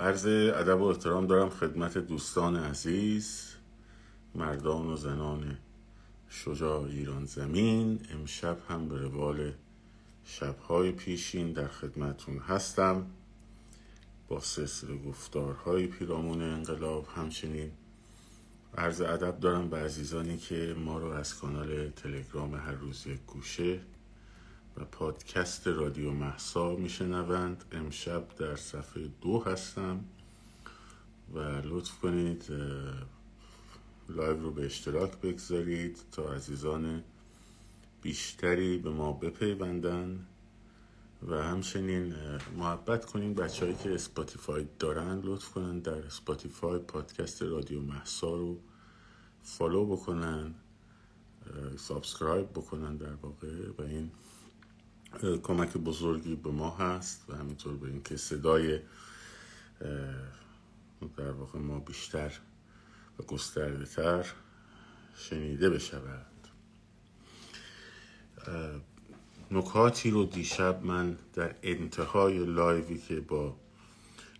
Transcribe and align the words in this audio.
عرض 0.00 0.26
ادب 0.26 0.80
و 0.80 0.84
احترام 0.84 1.26
دارم 1.26 1.50
خدمت 1.50 1.98
دوستان 1.98 2.56
عزیز 2.56 3.52
مردان 4.34 4.86
و 4.86 4.96
زنان 4.96 5.58
شجاع 6.28 6.84
ایران 6.84 7.24
زمین. 7.24 8.00
امشب 8.10 8.58
هم 8.68 8.88
به 8.88 8.98
روال 8.98 9.52
شبهای 10.24 10.92
پیشین 10.92 11.52
در 11.52 11.68
خدمتون 11.68 12.38
هستم. 12.38 13.06
با 14.28 14.40
سلسله 14.40 14.96
گفتارهای 14.96 15.86
پیرامون 15.86 16.42
انقلاب 16.42 17.06
همچنین. 17.16 17.70
عرض 18.78 19.00
ادب 19.00 19.40
دارم 19.40 19.70
به 19.70 19.76
عزیزانی 19.76 20.38
که 20.38 20.74
ما 20.78 20.98
رو 20.98 21.06
از 21.06 21.34
کانال 21.38 21.90
تلگرام 21.90 22.54
هر 22.54 22.72
روز 22.72 23.06
یک 23.06 23.20
گوشه 23.26 23.80
و 24.76 24.84
پادکست 24.84 25.66
رادیو 25.66 26.10
محسا 26.10 26.76
میشنوند. 26.76 27.64
امشب 27.72 28.28
در 28.38 28.56
صفحه 28.56 29.08
دو 29.20 29.42
هستم 29.42 30.04
و 31.34 31.38
لطف 31.38 31.98
کنید 31.98 32.44
live 34.08 34.42
رو 34.42 34.50
به 34.50 34.64
اشتراک 34.66 35.20
بگذارید 35.20 35.98
تا 36.12 36.32
عزیزان 36.32 37.02
بیشتری 38.02 38.78
به 38.78 38.90
ما 38.90 39.12
بپیوندن 39.12 40.26
و 41.28 41.42
همچنین 41.42 42.14
محبت 42.56 43.04
کنین 43.04 43.34
بچههایی 43.34 43.76
که 43.76 43.94
اسپاتیفای 43.94 44.66
دارن. 44.78 45.20
لطف 45.20 45.48
کنن 45.48 45.78
در 45.78 46.06
اسپاتیفای 46.06 46.78
پادکست 46.78 47.42
رادیو 47.42 47.80
محسا 47.80 48.36
رو 48.36 48.58
follow 49.42 49.86
بکنن 49.86 50.54
subscribe 51.76 52.50
بکنن 52.50 52.96
در 52.96 53.14
واقع. 53.14 53.48
و 53.78 53.82
این 53.82 54.10
کمک 55.22 55.76
بزرگی 55.76 56.34
به 56.36 56.50
ما 56.50 56.70
هست 56.70 57.24
و 57.28 57.36
همینطور 57.36 57.76
به 57.76 57.88
اینکه 57.88 58.16
صدای 58.16 58.80
در 61.16 61.30
واقع 61.30 61.58
ما 61.58 61.78
بیشتر 61.78 62.32
و 63.18 63.22
گسترده 63.22 63.84
تر 63.84 64.26
شنیده 65.16 65.70
بشود. 65.70 66.26
نکاتی 69.50 70.10
رو 70.10 70.24
دیشب 70.24 70.84
من 70.84 71.16
در 71.34 71.54
انتهای 71.62 72.38
لایوی 72.38 72.98
که 72.98 73.20
با 73.20 73.56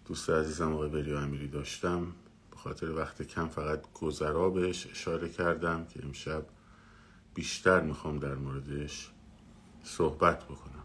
دوست 0.07 0.31
عزیزم 0.31 0.73
آقای 0.73 0.89
بریو 0.89 1.17
امیری 1.17 1.49
داشتم 1.49 2.13
به 2.51 2.57
خاطر 2.57 2.91
وقت 2.91 3.23
کم 3.23 3.49
فقط 3.49 3.93
گذرا 3.93 4.51
بهش 4.51 4.87
اشاره 4.87 5.29
کردم 5.29 5.85
که 5.85 6.05
امشب 6.05 6.47
بیشتر 7.35 7.81
می‌خوام 7.81 8.19
در 8.19 8.35
موردش 8.35 9.11
صحبت 9.85 10.45
بکنم. 10.45 10.85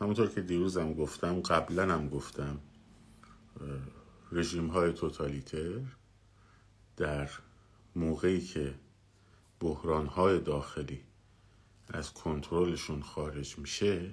همونطور 0.00 0.28
که 0.28 0.40
دیروزم 0.40 0.94
گفتم 0.94 1.40
قبلا 1.40 1.94
هم 1.94 2.08
گفتم 2.08 2.58
رژیم 4.32 4.66
های 4.66 4.92
توتالیتر 4.92 5.80
در 6.96 7.30
موقعی 7.96 8.40
که 8.40 8.74
بحران 9.60 10.06
های 10.06 10.40
داخلی 10.40 11.04
از 11.88 12.12
کنترلشون 12.12 13.02
خارج 13.02 13.58
میشه 13.58 14.10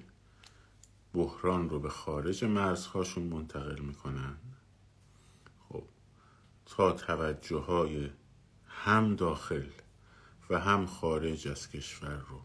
بحران 1.14 1.70
رو 1.70 1.80
به 1.80 1.90
خارج 1.90 2.44
مرزهاشون 2.44 3.24
منتقل 3.24 3.80
می‌کنن. 3.80 4.38
خب 5.70 5.84
تا 6.66 6.92
توجه 6.92 7.58
های 7.58 8.10
هم 8.68 9.16
داخل 9.16 9.70
و 10.54 10.60
هم 10.60 10.86
خارج 10.86 11.48
از 11.48 11.70
کشور 11.70 12.16
رو 12.30 12.42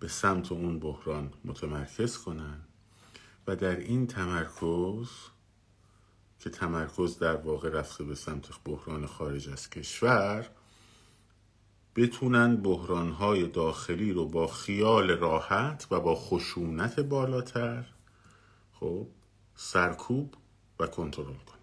به 0.00 0.08
سمت 0.08 0.52
اون 0.52 0.78
بحران 0.78 1.32
متمرکز 1.44 2.18
کنن 2.18 2.60
و 3.46 3.56
در 3.56 3.76
این 3.76 4.06
تمرکز 4.06 5.08
که 6.38 6.50
تمرکز 6.50 7.18
در 7.18 7.36
واقع 7.36 7.68
رفته 7.68 8.04
به 8.04 8.14
سمت 8.14 8.48
بحران 8.64 9.06
خارج 9.06 9.48
از 9.48 9.70
کشور 9.70 10.50
بتونن 11.96 12.56
بحرانهای 12.56 13.48
داخلی 13.48 14.12
رو 14.12 14.28
با 14.28 14.46
خیال 14.46 15.10
راحت 15.10 15.86
و 15.90 16.00
با 16.00 16.14
خشونت 16.14 17.00
بالاتر 17.00 17.86
خب 18.72 19.06
سرکوب 19.54 20.34
و 20.78 20.86
کنترل 20.86 21.24
کنن 21.24 21.60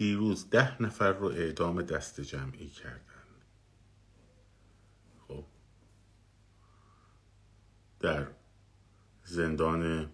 دیروز 0.00 0.50
ده 0.50 0.82
نفر 0.82 1.12
رو 1.12 1.26
اعدام 1.26 1.82
دست 1.82 2.20
جمعی 2.20 2.68
کردن 2.68 3.24
خب. 5.28 5.44
در 8.00 8.26
زندان 9.24 10.10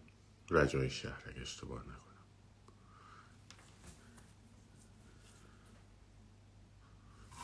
رجای 0.50 0.90
شهر 0.90 1.22
اگه 1.26 1.40
اشتباه 1.40 1.82
نکنم. 1.82 2.26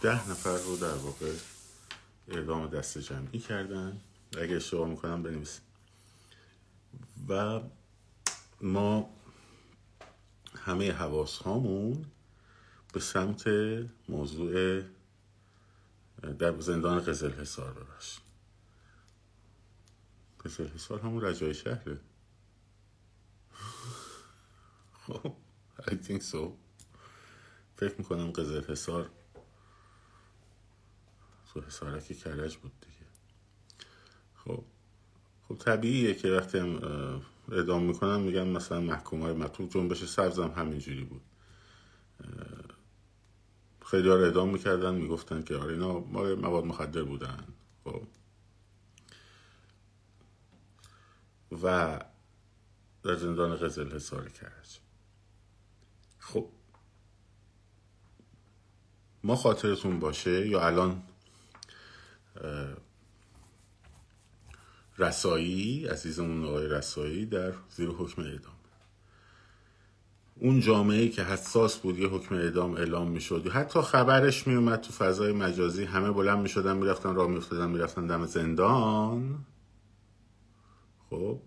ده 0.00 0.31
نفر 0.31 0.56
رو 0.56 0.76
در 0.76 0.94
واقع 0.94 1.34
اعدام 2.28 2.66
دست 2.66 2.98
جمعی 2.98 3.38
کردن 3.38 4.00
اگه 4.38 4.56
اشتباه 4.56 4.88
می‌کنم 4.88 5.22
بنویسیم 5.22 5.64
و 7.28 7.60
ما 8.60 9.10
همه 10.56 10.92
حواس 10.92 11.36
هامون 11.36 12.06
به 12.92 13.00
سمت 13.00 13.48
موضوع 14.08 14.82
در 16.38 16.60
زندان 16.60 17.00
قزل 17.00 17.30
حسار 17.30 17.72
ببخش. 17.72 18.19
قزل 20.44 20.69
حسار 20.69 21.00
همون 21.00 21.25
رجای 21.25 21.54
شهره. 21.54 22.00
خب 24.92 25.36
I 25.78 25.91
think 25.91 26.22
so. 26.22 26.38
فکر 27.76 27.94
می‌کنم 27.98 28.31
قزل 28.31 28.64
حسار 28.64 29.10
تو 31.52 31.60
حسارک 31.60 32.12
کرج 32.12 32.56
بود 32.56 32.72
دیگه. 32.81 33.06
خب 34.34 34.64
خب 35.48 35.54
طبیعیه 35.54 36.14
که 36.14 36.31
وقتی 36.31 36.58
هم 36.58 36.81
اعدام 37.52 37.82
می‌کنن 37.82 38.20
میگن 38.20 38.48
مثلا 38.48 38.81
محکوم 38.81 39.22
های 39.22 39.32
مطلوب 39.32 39.70
جنبش 39.70 40.04
سبز 40.04 40.38
هم 40.38 40.50
همینجوری 40.50 41.04
بود. 41.04 41.22
خیلی 43.92 44.08
ها 44.08 44.16
اعدام 44.16 44.48
می‌کردن 44.48 44.94
می‌گفتن 44.94 45.42
که 45.42 45.56
آره 45.56 45.72
اینا 45.72 45.98
مواد 46.34 46.64
مخدر 46.64 47.03
بودن. 47.03 47.44
خب. 47.84 48.03
و 51.62 51.98
در 53.02 53.16
زندان 53.16 53.56
قزل 53.56 53.92
حسار 53.92 54.28
کرج. 54.28 54.78
خب. 56.19 56.48
ما 59.25 59.36
خاطرتون 59.36 60.00
باشه 60.00 60.48
یا 60.48 60.66
الان 60.66 61.02
رسایی 64.98 65.86
عزیزمون 65.86 66.44
آقای 66.44 66.69
رسایی 66.69 67.26
در 67.26 67.52
زیر 67.70 67.88
حکم 67.88 68.22
اعدام. 68.22 68.61
اون 70.37 70.60
جامعه 70.60 71.09
که 71.09 71.25
حساس 71.25 71.78
بود 71.78 71.98
یه 71.98 72.09
حکم 72.09 72.34
اعدام 72.34 72.75
اعلام 72.75 73.10
می‌شد. 73.10 73.48
حتی 73.48 73.81
خبرش 73.81 74.47
میومد 74.47 74.81
تو 74.81 74.93
فضای 74.93 75.32
مجازی 75.32 75.84
همه 75.84 76.10
بلند 76.10 76.38
می‌شدن 76.38 76.76
می‌رفتن 76.76 77.15
راه 77.15 77.31
میافتادن 77.31 77.70
می‌رفتن 77.70 78.06
دم 78.06 78.26
زندان. 78.26 79.44
خب 81.10 81.41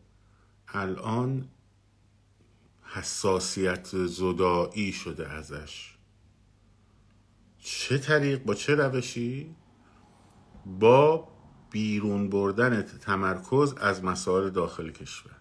الان 0.67 1.49
حساسیت 2.83 3.87
زدایی 4.07 4.91
شده 4.91 5.29
ازش. 5.29 5.97
چه 7.59 7.97
طریق 7.97 8.43
با 8.43 8.55
چه 8.55 8.75
روشی؟ 8.75 9.55
با 10.65 11.27
بیرون 11.71 12.29
بردن 12.29 12.81
تمرکز 12.81 13.73
از 13.77 14.03
مسائل 14.03 14.49
داخل 14.49 14.91
کشور. 14.91 15.35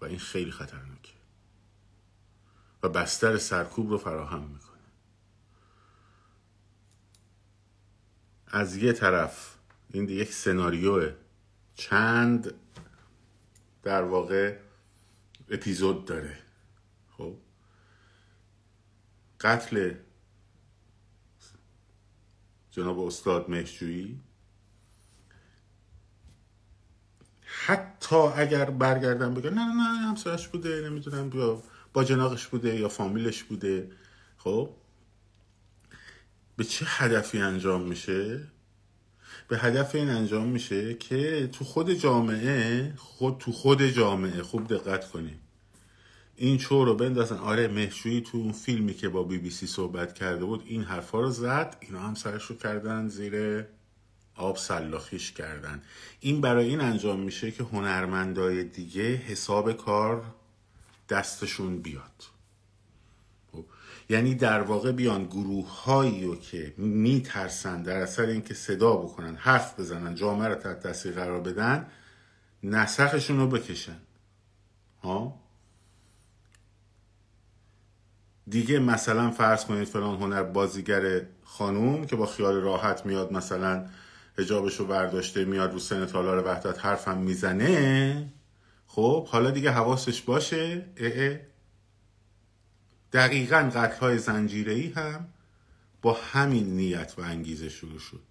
و 0.00 0.04
این 0.04 0.18
خیلی 0.18 0.50
خطرناکه. 0.50 1.01
و 2.82 2.88
بستر 2.88 3.38
سرکوب 3.38 3.90
رو 3.90 3.98
فراهم 3.98 4.40
می‌کنه. 4.40 4.72
از 8.46 8.76
یه 8.76 8.92
طرف 8.92 9.56
این 9.90 10.08
یک 10.08 10.32
سناریو 10.32 11.12
چند 11.74 12.54
در 13.82 14.02
واقع 14.02 14.58
اپیزود 15.48 16.04
داره. 16.04 16.38
خب؟ 17.16 17.36
قتل 19.40 19.94
جناب 22.70 22.98
استاد 22.98 23.50
مهجویی 23.50 24.20
حتی 27.42 28.16
اگر 28.16 28.70
برگردن 28.70 29.34
بگن 29.34 29.54
نه 29.54 29.64
نه 29.64 29.74
نه 29.74 30.08
همسرش 30.08 30.48
بوده 30.48 30.88
نمی‌دونم 30.90 31.30
بیا. 31.30 31.62
با 31.92 32.04
جناقش 32.04 32.46
بوده 32.46 32.80
یا 32.80 32.88
فامیلش 32.88 33.42
بوده. 33.42 33.90
خب؟ 34.36 34.70
به 36.56 36.64
چه 36.64 36.86
هدفی 36.88 37.38
انجام 37.38 37.82
میشه؟ 37.82 38.40
به 39.48 39.58
هدف 39.58 39.94
این 39.94 40.08
انجام 40.08 40.48
میشه 40.48 40.94
که 40.94 41.50
تو 41.52 41.64
خود 41.64 41.92
جامعه 41.92 42.92
خود 42.96 43.38
تو 43.38 43.52
خود 43.52 43.82
جامعه 43.82 44.42
خوب 44.42 44.68
دقت 44.68 45.10
کنیم. 45.10 45.40
این 46.36 46.58
چور 46.58 46.86
رو 46.86 46.94
بندازن. 46.94 47.36
آره 47.36 47.68
مهشویی 47.68 48.20
تو 48.20 48.38
اون 48.38 48.52
فیلمی 48.52 48.94
که 48.94 49.08
با 49.08 49.22
بی 49.22 49.38
بی 49.38 49.50
سی 49.50 49.66
صحبت 49.66 50.14
کرده 50.14 50.44
بود 50.44 50.62
این 50.66 50.82
حرفا 50.82 51.20
رو 51.20 51.30
زد. 51.30 51.76
اینا 51.80 52.00
هم 52.00 52.14
سرش 52.14 52.44
رو 52.44 52.56
کردن 52.56 53.08
زیر 53.08 53.64
آب 54.36 54.56
سلاخیش 54.56 55.32
کردن. 55.32 55.82
این 56.20 56.40
برای 56.40 56.68
این 56.68 56.80
انجام 56.80 57.20
میشه 57.20 57.50
که 57.50 57.62
هنرمندای 57.62 58.64
دیگه 58.64 59.02
حساب 59.02 59.72
کار 59.72 60.24
دستشون 61.12 61.78
بیاد. 61.78 62.24
خب، 63.52 63.64
یعنی 64.08 64.34
در 64.34 64.60
واقع 64.60 64.92
بیان 64.92 65.24
گروه 65.24 65.82
هایی 65.82 66.24
رو 66.24 66.36
که 66.36 66.74
میترسن 66.76 67.82
در 67.82 67.96
اثر 67.96 68.26
اینکه 68.26 68.54
صدا 68.54 68.96
بکنن 68.96 69.36
حرف 69.36 69.80
بزنن 69.80 70.14
جامعه 70.14 70.48
رو 70.48 70.54
تحت 70.54 70.80
تاثیر 70.80 71.12
قرار 71.12 71.40
بدن 71.40 71.86
نسخشون 72.62 73.38
رو 73.38 73.46
بکشن. 73.46 73.96
ها؟ 75.02 75.40
دیگه 78.48 78.78
مثلا 78.78 79.30
فرض 79.30 79.64
کنید 79.64 79.88
فلان 79.88 80.16
هنر 80.16 80.42
بازیگر 80.42 81.26
خانوم 81.44 82.06
که 82.06 82.16
با 82.16 82.26
خیال 82.26 82.54
راحت 82.54 83.06
میاد 83.06 83.32
مثلا 83.32 83.86
هجابش 84.38 84.76
رو 84.76 84.86
برداشته 84.86 85.44
میاد 85.44 85.72
رو 85.72 85.78
سن 85.78 86.06
تالار 86.06 86.46
وحدت 86.46 86.84
حرفم 86.84 87.18
می‌زنه 87.18 88.32
خب 88.94 89.26
حالا 89.28 89.50
دیگه 89.50 89.70
حواسش 89.70 90.22
باشه. 90.22 90.88
اه 90.96 91.38
دقیقا 93.12 93.70
قتل 93.74 94.00
های 94.00 94.18
زنجیره 94.18 94.72
ای 94.72 94.88
هم 94.88 95.28
با 96.02 96.12
همین 96.12 96.76
نیت 96.76 97.14
و 97.18 97.20
انگیزه 97.20 97.68
شروع 97.68 97.98
شد. 97.98 98.22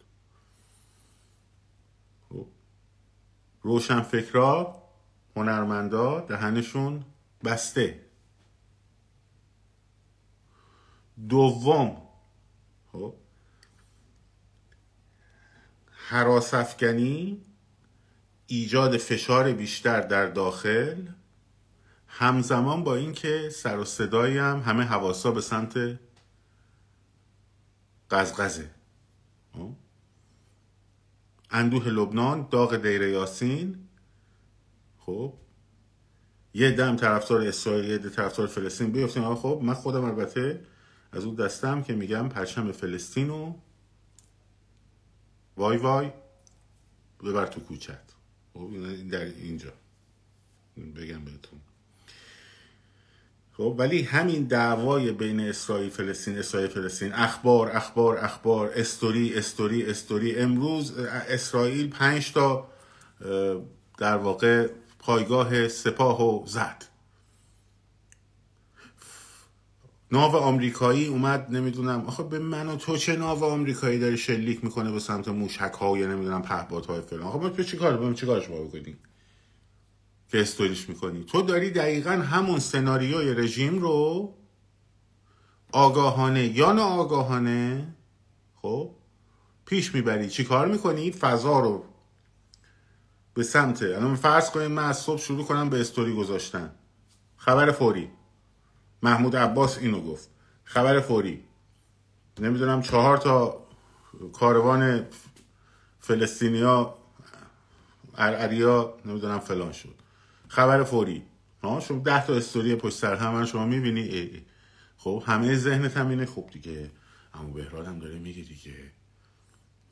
خب. 2.30 2.48
روشن 3.62 4.02
فکرها 4.02 4.84
هنرمندا 5.36 6.20
دهنشون 6.20 7.06
بسته. 7.44 8.06
دوم 11.30 12.02
خب. 12.92 13.14
حراسفگنی 15.92 17.42
ایجاد 18.54 18.98
فشار 18.98 19.52
بیشتر 19.52 20.02
در 20.02 20.26
داخل 20.26 21.08
همزمان 22.08 22.84
با 22.84 22.96
اینکه 22.96 23.50
سر 23.50 23.78
و 23.78 23.86
صدایی 23.86 24.38
هم 24.38 24.60
همه 24.60 24.84
حواسا 24.84 25.32
به 25.32 25.42
سمت 25.42 26.00
قزقزه. 28.10 28.70
خب؟ 29.54 29.72
اندوه 31.52 31.88
لبنان 31.88 32.48
داغ 32.52 32.76
دیر 32.76 33.02
یاسین. 33.02 33.88
خب؟ 34.98 35.34
یه 36.54 36.72
دم 36.72 36.96
طرفدار 36.96 37.42
اسرائیل 37.42 37.90
یه 37.90 37.98
طرفدار 37.98 38.48
فلسطین. 38.48 38.92
بیفتیم 38.92 39.36
خب 39.36 39.60
من 39.64 39.74
خودم 39.74 40.04
البته 40.04 40.66
از 41.12 41.26
اون 41.26 41.36
دستم 41.36 41.84
که 41.84 41.94
میگم 41.94 42.30
پرچم 42.30 42.72
فلسطین 42.72 43.30
و 43.30 43.54
وای 45.58 45.78
وای 45.78 46.12
ببر 47.24 47.46
تو 47.46 47.60
کوچت. 47.60 48.21
خب 48.54 48.70
در 49.12 49.26
اینجا. 49.26 49.74
بگم 50.78 51.26
بهتون. 51.26 51.60
خب 53.54 53.76
ولی 53.78 54.02
همین 54.02 54.44
دعوای 54.44 55.12
بین 55.12 55.40
اسرائیل 55.40 55.90
فلسطین 55.90 56.38
اسرائیل 56.38 56.70
فلسطین. 56.70 57.14
اخبار 57.14 57.72
اخبار 57.72 58.18
اخبار. 58.18 58.72
استوری 58.76 59.34
استوری 59.34 59.86
استوری. 59.86 60.36
امروز 60.36 60.98
اسرائیل 60.98 61.90
پنج 61.90 62.34
تا 62.34 62.68
در 63.98 64.18
واقع 64.18 64.68
پایگاه 65.00 65.68
سپاه 65.68 66.22
و 66.22 66.48
زد. 66.48 66.91
ناو 70.12 70.36
آمریکایی 70.36 71.08
اومد 71.08 71.48
نمی‌دونم. 71.50 72.06
آخه 72.06 72.24
به 72.24 72.40
من 72.40 72.68
و 72.68 72.76
تو 72.76 72.98
چه 72.98 73.16
ناو 73.16 73.44
آمریکایی 73.44 74.00
داری 74.00 74.18
شلیک 74.18 74.64
می‌کنه 74.64 74.92
به 74.92 75.00
سمت 75.00 75.28
موشک 75.28 75.74
ها 75.80 75.98
یا 75.98 76.08
نمی‌دونم 76.08 76.42
پهپادهای 76.42 77.00
های 77.00 77.08
فلان. 77.08 77.24
آخه 77.24 77.38
ما 77.38 77.64
چی 77.64 77.78
کار 77.78 77.98
بریم 77.98 78.14
چی 78.14 78.26
کارش 78.26 78.48
با 78.48 78.62
بکنیم؟ 78.62 78.98
که 80.30 80.42
استوریش 80.42 80.90
می‌کنی. 80.90 81.24
تو 81.24 81.42
داری 81.42 81.72
دقیقا 81.72 82.12
همون 82.12 82.60
سناریوی 82.60 83.34
رژیم 83.34 83.80
رو 83.80 84.34
آگاهانه 85.72 86.58
یا 86.58 86.72
ناآگاهانه 86.72 87.88
خب 88.62 88.90
پیش 89.66 89.96
می‌بری. 89.96 90.30
چی 90.30 90.44
کار 90.44 90.68
می‌کنی؟ 90.68 91.12
فضا 91.12 91.60
رو 91.60 91.86
به 93.34 93.44
سمت 93.44 93.84
الان 93.84 94.16
فرض 94.16 94.50
کنیم 94.50 94.72
من 94.72 94.86
از 94.86 94.98
صبح 94.98 95.22
شروع 95.22 95.46
کنم 95.46 95.70
به 95.70 95.82
استوری 95.82 96.16
گذاشتن. 96.16 96.72
خبر 97.38 97.72
فوری. 97.72 98.10
محمود 99.04 99.36
عباس 99.36 99.78
اینو 99.78 100.02
گفت. 100.02 100.30
خبر 100.64 101.00
فوری. 101.00 101.44
نمی‌دونم 102.40 102.82
چهار 102.82 103.18
تا 103.18 103.68
کاروان 104.34 105.08
فلسطینیا 106.00 106.98
ارعریا 108.18 108.98
نمی‌دونم 109.06 109.40
فلان 109.40 109.72
شد. 109.72 109.96
خبر 110.48 110.84
فوری. 110.84 111.24
ها 111.64 111.80
شما 111.80 112.00
ده 112.00 112.26
تا 112.26 112.36
استوری 112.36 112.76
پشت 112.76 112.98
سر 112.98 113.16
هم 113.16 113.46
شما 113.46 113.66
می‌بینی؟ 113.66 114.02
ای 114.02 114.20
ای. 114.20 114.46
خب 114.98 115.24
همه 115.26 115.56
ذهنت 115.56 115.98
هم 115.98 116.08
اینه. 116.10 116.26
خوب 116.26 116.50
دیگه 116.50 116.92
اما 117.34 117.50
بهراد 117.50 117.88
هم 117.88 118.00
داره 118.00 118.20
میگه 118.20 118.44
دیگه. 118.44 118.92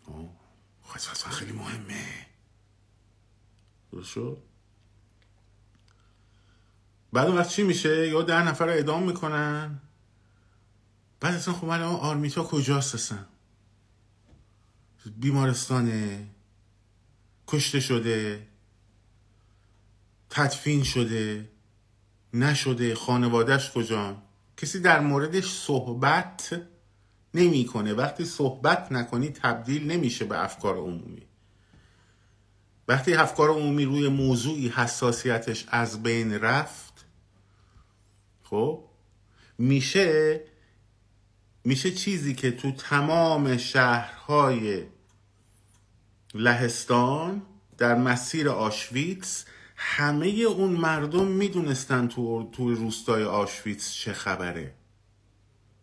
خب 0.05 0.29
خیلی 1.29 1.51
مهمه. 1.51 2.05
درست 3.91 4.09
شد؟ 4.09 4.48
بعد 7.13 7.27
اون 7.27 7.37
وقت 7.37 7.49
چی 7.49 7.63
میشه؟ 7.63 8.07
یا 8.07 8.21
ده 8.21 8.47
نفر 8.47 8.65
رو 8.65 8.71
اعدام 8.71 9.03
می‌کنن. 9.03 9.79
بعد 11.19 11.35
اصلا 11.35 11.53
خب 11.53 11.69
الان 11.69 11.95
آرمیتا 11.95 12.43
کجاست 12.43 12.95
اصلا؟ 12.95 13.25
بیمارستانه. 15.17 16.27
کشته 17.47 17.79
شده. 17.79 18.47
تدفین 20.29 20.83
شده. 20.83 21.49
نشده. 22.33 22.95
خانوادهش 22.95 23.71
کجا؟ 23.71 24.17
کسی 24.57 24.79
در 24.79 24.99
موردش 24.99 25.45
صحبت 25.49 26.61
نمی‌کنه. 27.33 27.93
وقتی 27.93 28.25
صحبت 28.25 28.91
نکنی 28.91 29.29
تبدیل 29.29 29.91
نمیشه 29.91 30.25
به 30.25 30.43
افکار 30.43 30.77
عمومی. 30.77 31.21
وقتی 32.87 33.13
افکار 33.13 33.49
عمومی 33.49 33.85
روی 33.85 34.07
موضوعی 34.07 34.69
حساسیتش 34.69 35.65
از 35.67 36.03
بین 36.03 36.33
رفت 36.33 36.88
خب؟ 38.49 38.83
میشه 39.57 40.41
میشه 41.63 41.91
چیزی 41.91 42.35
که 42.35 42.51
تو 42.51 42.71
تمام 42.71 43.57
شهرهای 43.57 44.85
لهستان 46.33 47.41
در 47.77 47.95
مسیر 47.95 48.49
آشویتس 48.49 49.45
همه 49.75 50.27
اون 50.27 50.71
مردم 50.71 51.27
می‌دونستن 51.27 52.07
تو, 52.07 52.49
تو 52.51 52.73
روستای 52.73 53.23
آشویتس 53.23 53.93
چه 53.93 54.13
خبره. 54.13 54.75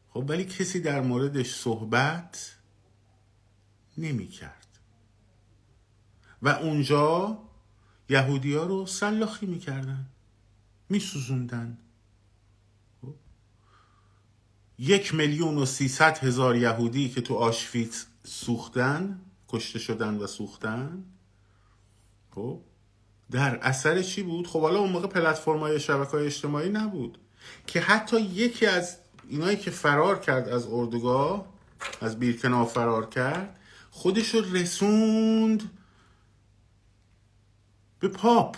خب 0.09 0.25
ولی 0.29 0.45
کسی 0.45 0.81
در 0.81 1.01
موردش 1.01 1.55
صحبت 1.55 2.57
نمی‌کرد. 3.99 4.79
و 6.43 6.49
اونجا 6.49 7.39
یهودی 8.09 8.55
ها 8.55 8.65
رو 8.65 8.87
سلاخی 8.87 9.47
می‌کردن 9.47 10.07
میسوزوندن. 10.89 11.79
یک 14.79 15.15
میلیون 15.15 15.59
و 15.59 15.67
سیصد 15.67 16.19
هزار 16.19 16.57
یهودی 16.57 17.09
که 17.09 17.21
تو 17.21 17.35
آشویتس 17.35 18.07
سوختن 18.25 19.21
کشته 19.49 19.79
شدن 19.79 20.15
و 20.15 20.27
سوختن. 20.27 21.05
خب؟ 22.35 22.61
در 23.31 23.57
اثر 23.57 24.03
چی 24.03 24.23
بود؟ 24.23 24.47
خب 24.47 24.61
حالا 24.61 24.79
اون 24.79 24.91
موقع 24.91 25.07
پلتفرم 25.07 25.59
های 25.59 25.81
شبکه 25.81 26.11
های 26.11 26.27
اجتماعی 26.27 26.69
نبود. 26.69 27.19
که 27.67 27.81
حتی 27.81 28.21
یکی 28.21 28.67
از 28.67 28.97
اینایی 29.29 29.57
که 29.57 29.71
فرار 29.71 30.19
کرد 30.19 30.49
از 30.49 30.67
اردوگاه 30.67 31.47
از 32.01 32.19
بیرکنا 32.19 32.65
فرار 32.65 33.09
کرد 33.09 33.57
خودش 33.91 34.35
رو 34.35 34.55
رسوند 34.55 35.71
به 38.01 38.09
پاپ. 38.09 38.57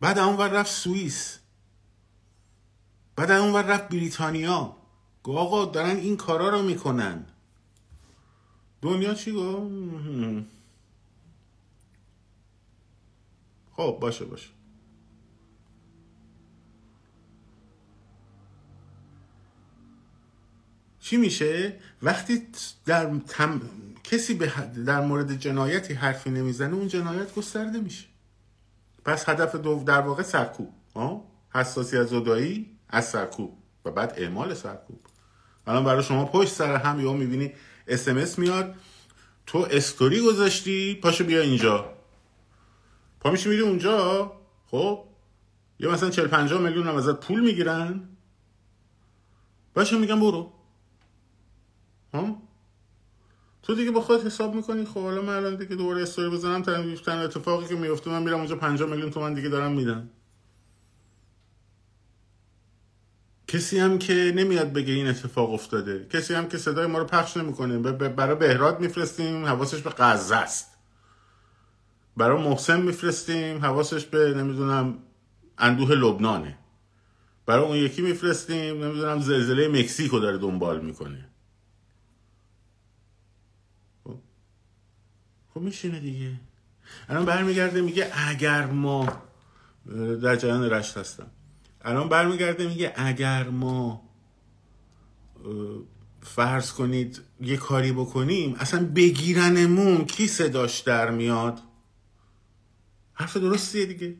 بعد 0.00 0.18
اون 0.18 0.38
رفت 0.38 0.72
سوئیس. 0.72 1.38
بعد 3.16 3.30
اون 3.30 3.54
رفت 3.54 3.88
بریتانیا. 3.88 4.76
گو 5.22 5.36
آقا 5.38 5.64
دارن 5.64 5.96
این 5.96 6.16
کارا 6.16 6.48
رو 6.48 6.62
می‌کنن. 6.62 7.26
دنیا 8.82 9.14
چی 9.14 9.32
گو؟ 9.32 9.70
خب 13.76 13.98
باشه 14.00 14.24
باشه. 14.24 14.48
چی 21.00 21.16
میشه؟ 21.16 21.80
وقتی 22.02 22.46
در 22.86 23.18
کسی 24.04 24.34
به 24.34 24.52
در 24.86 25.06
مورد 25.06 25.36
جنایتی 25.36 25.94
حرفی 25.94 26.30
نمی‌زنه 26.30 26.74
اون 26.74 26.88
جنایت 26.88 27.34
گسترده 27.34 27.80
میشه. 27.80 28.06
پس 29.04 29.28
هدف 29.28 29.54
دو 29.56 29.84
در 29.86 30.00
واقع 30.00 30.22
سرکوب 30.22 30.72
حساسی 31.54 31.96
از 31.96 32.08
زدایی. 32.08 32.71
از 32.92 33.08
سرکوب 33.08 33.58
و 33.84 33.90
بعد 33.90 34.14
اعمال 34.16 34.54
سرکوب. 34.54 35.00
الان 35.66 35.84
برای 35.84 36.02
شما 36.02 36.24
پشت 36.24 36.52
سر 36.52 36.76
هم 36.76 37.00
یا 37.00 37.12
می‌بینی 37.12 37.52
اسمس 37.88 38.38
میاد. 38.38 38.74
تو 39.46 39.66
استوری 39.70 40.20
گذاشتی 40.20 40.94
پاشو 40.94 41.24
بیا 41.24 41.40
اینجا. 41.40 41.92
پا 43.20 43.30
میشه 43.30 43.50
میری 43.50 43.62
اونجا 43.62 44.32
خب؟ 44.66 45.04
یه 45.80 45.88
مثلا 45.88 46.10
40 46.10 46.26
50 46.26 46.60
میلیون 46.60 46.86
هم 46.86 46.96
ازت 46.96 47.20
پول 47.20 47.40
می‌گیرن. 47.40 48.08
باشه 49.74 49.98
میگم 49.98 50.20
برو. 50.20 50.52
ها 52.14 52.42
تو 53.62 53.74
دیگه 53.74 53.90
با 53.90 54.00
خودت 54.00 54.26
حساب 54.26 54.54
می‌کنی 54.54 54.84
خب 54.84 55.00
حالا 55.00 55.22
من 55.22 55.36
الان 55.36 55.56
دیگه 55.56 55.76
دوباره 55.76 56.02
استوری 56.02 56.30
بزنم 56.30 56.62
تن 56.62 57.18
اتفاقی 57.18 57.66
که 57.66 57.74
میفته 57.74 58.10
من 58.10 58.22
میرم 58.22 58.38
اونجا 58.38 58.56
50 58.56 58.88
میلیون 58.90 59.10
تومن 59.10 59.34
دیگه 59.34 59.48
دارم 59.48 59.72
میدن 59.72 60.10
کسی 63.52 63.78
هم 63.78 63.98
که 63.98 64.32
نمیاد 64.36 64.72
بگه 64.72 64.92
این 64.92 65.06
اتفاق 65.06 65.52
افتاده. 65.52 66.06
کسی 66.10 66.34
هم 66.34 66.48
که 66.48 66.58
صدای 66.58 66.86
ما 66.86 66.98
رو 66.98 67.04
پخش 67.04 67.36
نمی‌کنه. 67.36 67.78
برای 68.08 68.34
بهراد 68.34 68.80
میفرستیم 68.80 69.46
حواسش 69.46 69.80
به 69.80 69.90
غزه 69.90 70.36
است. 70.36 70.68
برای 72.16 72.42
محسن 72.48 72.82
میفرستیم 72.82 73.64
حواسش 73.64 74.04
به 74.04 74.34
نمی‌دونم 74.34 74.98
اندوه 75.58 75.90
لبنانه. 75.90 76.58
برای 77.46 77.64
اون 77.64 77.76
یکی 77.76 78.02
میفرستیم 78.02 78.84
نمی‌دونم 78.84 79.20
زلزله 79.20 79.68
مکزیکو 79.68 80.18
داره 80.18 80.38
دنبال 80.38 80.80
می‌کنه. 80.80 81.28
خب, 84.04 84.18
خب 85.54 85.60
میشینه 85.60 86.00
دیگه. 86.00 86.40
الان 87.08 87.24
برمیگرده 87.24 87.80
میگه 87.80 88.12
اگر 88.28 88.66
ما 88.66 89.22
در 90.22 90.36
جریان 90.36 90.70
رشت 90.70 90.96
هستم. 90.96 91.26
الان 91.84 92.08
برمیگرده 92.08 92.66
میگه 92.68 92.92
اگر 92.96 93.48
ما 93.48 94.08
فرض 96.22 96.72
کنید 96.72 97.20
یه 97.40 97.56
کاری 97.56 97.92
بکنیم 97.92 98.54
اصلا 98.54 98.86
بگیرنمون 98.86 100.04
کی 100.04 100.26
صداش 100.26 100.80
در 100.80 101.10
میاد؟ 101.10 101.60
حرف 103.12 103.36
درستیه 103.36 103.86
دیگه. 103.86 104.16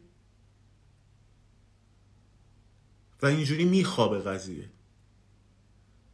و 3.22 3.26
اینجوری 3.26 3.64
میخوابه 3.64 4.18
قضیه. 4.18 4.70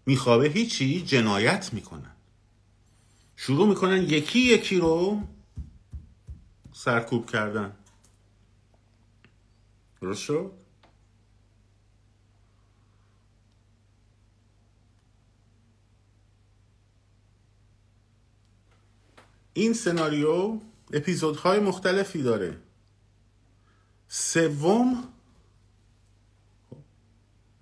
میخوابه 0.06 0.48
هیچی 0.48 1.02
جنایت 1.02 1.72
می‌کنن. 1.72 2.16
شروع 3.36 3.68
می‌کنن 3.68 4.02
یکی 4.02 4.38
یکی 4.38 4.78
رو 4.78 5.22
سرکوب 6.72 7.30
کردن. 7.30 7.76
درست 10.00 10.20
شد؟ 10.22 10.52
این 19.58 19.72
سناریو 19.72 20.60
اپیزودهای 20.92 21.60
مختلفی 21.60 22.22
داره. 22.22 22.58
سوم 24.08 25.04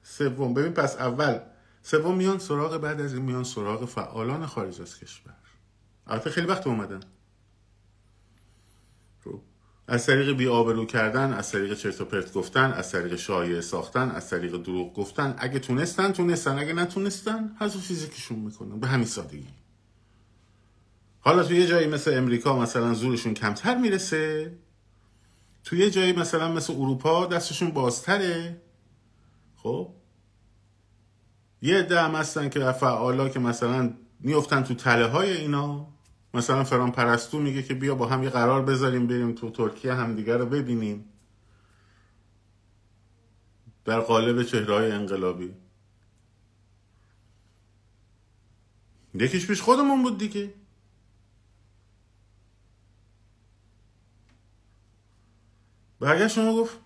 سوم. 0.03 0.55
ببین 0.55 0.73
پس 0.73 0.97
اول 0.97 1.39
سوم 1.83 2.17
میان 2.17 2.39
سراغ 2.39 2.77
بعد 2.77 3.01
از 3.01 3.15
این 3.15 3.23
میان 3.23 3.45
سراغ 3.45 3.85
فعالان 3.85 4.47
خارج 4.47 4.81
از 4.81 4.99
کشور. 4.99 5.35
البته 6.07 6.31
خیلی 6.31 6.47
وقت 6.47 6.67
اومدن. 6.67 7.01
خب. 9.25 9.41
از 9.89 10.07
طریق 10.07 10.37
بی 10.37 10.49
آبرو 10.49 10.87
کردن 10.87 11.33
از 11.33 11.53
طریق 11.53 11.75
چرت 11.75 12.01
و 12.01 12.05
پرت 12.05 12.33
گفتن 12.33 12.73
از 12.73 12.93
طریق 12.93 13.17
شایعه 13.17 13.61
ساختن 13.61 14.11
از 14.11 14.31
طریق 14.31 14.57
دروغ 14.57 14.95
گفتن. 14.95 15.35
اگه 15.39 15.59
تونستن 15.59 16.13
تونستن. 16.13 16.59
اگه 16.59 16.73
نتونستن 16.73 17.57
حذف 17.61 17.81
فیزیکشون 17.81 18.39
می‌کنن. 18.39 18.81
به 18.81 18.87
همین 18.87 19.07
سادگی. 19.07 19.49
حالا 21.27 21.43
تو 21.45 21.55
یه 21.55 21.67
جایی 21.67 21.87
مثل 21.87 22.19
امریکا 22.19 22.59
مثلا 22.59 22.95
زورشون 22.95 23.35
کمتر 23.35 23.77
می‌رسه؟ 23.79 24.53
تو 25.65 25.77
یه 25.77 25.91
جایی 25.91 26.13
مثلا 26.13 26.53
مثل 26.53 26.73
اروپا 26.73 27.27
دستشون 27.27 27.71
بازتره؟ 27.71 28.63
خب؟ 29.57 29.95
یه 31.63 31.79
عده 31.79 32.01
هم 32.01 32.15
هستن 32.15 32.49
که 32.49 32.73
فعالا 32.73 33.29
که 33.29 33.39
مثلا 33.39 33.95
میفتن 34.21 34.63
تو 34.63 34.75
تله 34.75 35.07
های 35.07 35.37
اینا. 35.37 35.87
مثلا 36.35 36.65
فران 36.65 36.93
پرستو 36.93 37.39
میگه 37.39 37.63
که 37.63 37.75
بیا 37.75 37.95
با 37.95 38.07
هم 38.07 38.23
یه 38.23 38.31
قرار 38.31 38.63
بذاریم 38.63 39.07
بریم 39.07 39.33
تو 39.33 39.51
ترکیه 39.51 39.95
همدیگه 39.95 40.37
رو 40.37 40.47
ببینیم. 40.47 41.05
در 43.85 44.01
قالب 44.01 44.43
چهره 44.43 44.95
انقلابی. 44.95 45.55
یکیش 49.15 49.47
پیش 49.47 49.61
خودمون 49.61 50.03
بود 50.03 50.19
دیگه. 50.19 50.66
برگشت 56.01 56.35
شما 56.35 56.55
گفت 56.57 56.79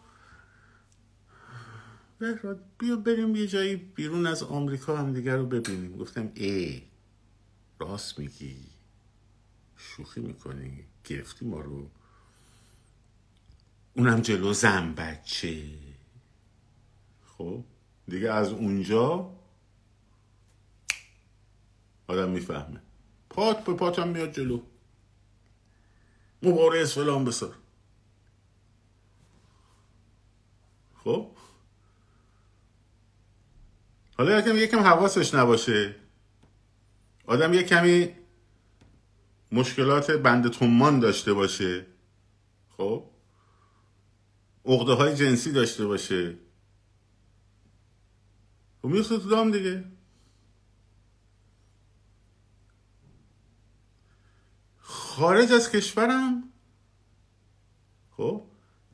بهراد 2.18 2.64
بیا 2.78 2.96
بریم 2.96 3.36
یه 3.36 3.46
جایی 3.46 3.76
بیرون 3.76 4.26
از 4.26 4.42
آمریکا 4.42 4.96
هم 4.96 5.12
دیگر 5.12 5.36
رو 5.36 5.46
ببینیم. 5.46 5.96
گفتم 5.96 6.32
ای 6.34 6.82
راست 7.78 8.18
میگی. 8.18 8.56
شوخی 9.76 10.20
می‌کنی. 10.20 10.84
گرفتی 11.04 11.46
ما 11.46 11.60
رو. 11.60 11.90
اونم 13.94 14.20
جلو 14.20 14.52
زن 14.52 14.94
بچه. 14.94 15.64
خب 17.26 17.64
دیگه 18.08 18.32
از 18.32 18.48
اونجا 18.48 19.30
آدم 22.06 22.30
می‌فهمه. 22.30 22.80
پات 23.30 23.64
به 23.64 23.74
پاتم 23.74 24.08
میاد 24.08 24.32
جلو. 24.32 24.62
مبارز 26.42 26.92
فلان 26.92 27.24
بسار. 27.24 27.54
خب؟ 31.04 31.30
حالا 34.18 34.38
یکم 34.38 34.56
یکم 34.56 34.78
حواسش 34.78 35.34
نباشه. 35.34 35.94
آدم 37.26 37.54
یک 37.54 37.66
کمی 37.66 38.14
مشکلات 39.52 40.10
بند 40.10 40.48
تومان 40.48 41.00
داشته 41.00 41.32
باشه. 41.32 41.86
خب؟ 42.76 43.04
اقده 44.64 44.92
های 44.92 45.16
جنسی 45.16 45.52
داشته 45.52 45.86
باشه. 45.86 46.38
خب 48.82 48.88
میفته 48.88 49.18
تو 49.18 49.28
دام 49.28 49.50
دیگه. 49.50 49.84
خارج 54.80 55.52
از 55.52 55.70
کشورم. 55.70 56.52
خب؟ 58.16 58.49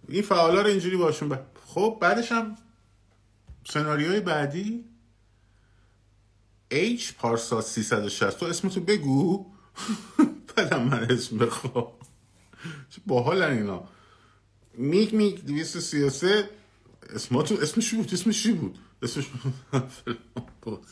این 0.09 0.23
فعالا 0.23 0.63
رو 0.63 0.69
اینجوری 0.69 0.97
باشون 0.97 1.39
خب 1.67 1.99
بعدش 2.01 2.33
هم 2.33 2.57
سناریوی 3.65 4.21
بعدی. 4.21 4.85
H 6.73 7.13
پارسا 7.19 7.61
360 7.61 8.39
تو 8.39 8.47
اسمتو 8.47 8.81
بگو. 8.81 9.47
بعدم 10.57 10.83
من 10.83 11.11
اسم 11.11 11.39
بخوام. 11.39 11.93
چه 12.91 13.01
باحال 13.07 13.43
اینا. 13.43 13.89
میگ 14.75 15.15
میگ 15.15 15.45
233 15.45 16.51
اسمتو 17.11 17.55
اسمش 17.55 17.95
بود؟ 17.95 18.15
اسمش 18.15 18.43
چی 18.43 18.53
بود؟ 18.53 18.79
اسمش 19.03 19.27
بود 20.63 20.87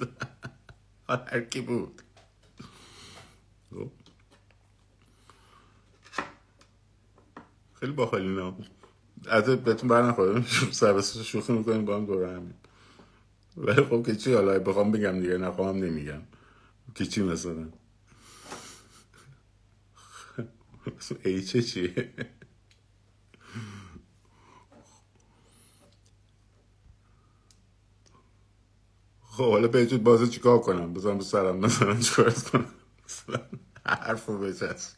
هر 1.08 1.40
کی 1.40 1.60
بود. 1.60 2.02
خب. 3.70 3.90
خیلی 7.80 7.92
باحال 7.92 8.20
اینا. 8.20 8.56
از 9.28 9.44
بهتون 9.44 9.88
برنخواه 9.88 10.48
سرویس 10.72 11.16
شوخی 11.16 11.52
می‌کنیم 11.52 11.84
با 11.84 11.96
هم 11.96 12.06
دوره 12.06 12.28
همین 12.28 12.54
ولی 13.56 13.82
خب 13.82 14.06
که 14.06 14.16
چی 14.16 14.34
حالا 14.34 14.58
بخوام 14.58 14.92
بگم 14.92 15.20
دیگه 15.20 15.38
نخواهم 15.38 15.76
نمیگم. 15.76 16.22
که 16.94 17.06
چی 17.06 17.22
مثلا؟ 17.22 17.68
ایچه 21.24 21.62
چیه؟ 21.62 22.12
خب 29.20 29.50
حالا 29.50 29.68
به 29.68 29.98
بازه 29.98 30.26
چیکار 30.26 30.58
کنم؟ 30.58 30.92
بزنم 30.92 31.18
به 31.18 31.24
سرم 31.24 31.56
مثلا 31.56 31.96
چیکار 32.00 32.30
کنم؟ 32.30 32.66
حرف 33.86 34.28
و 34.28 34.38
بچست 34.38 34.96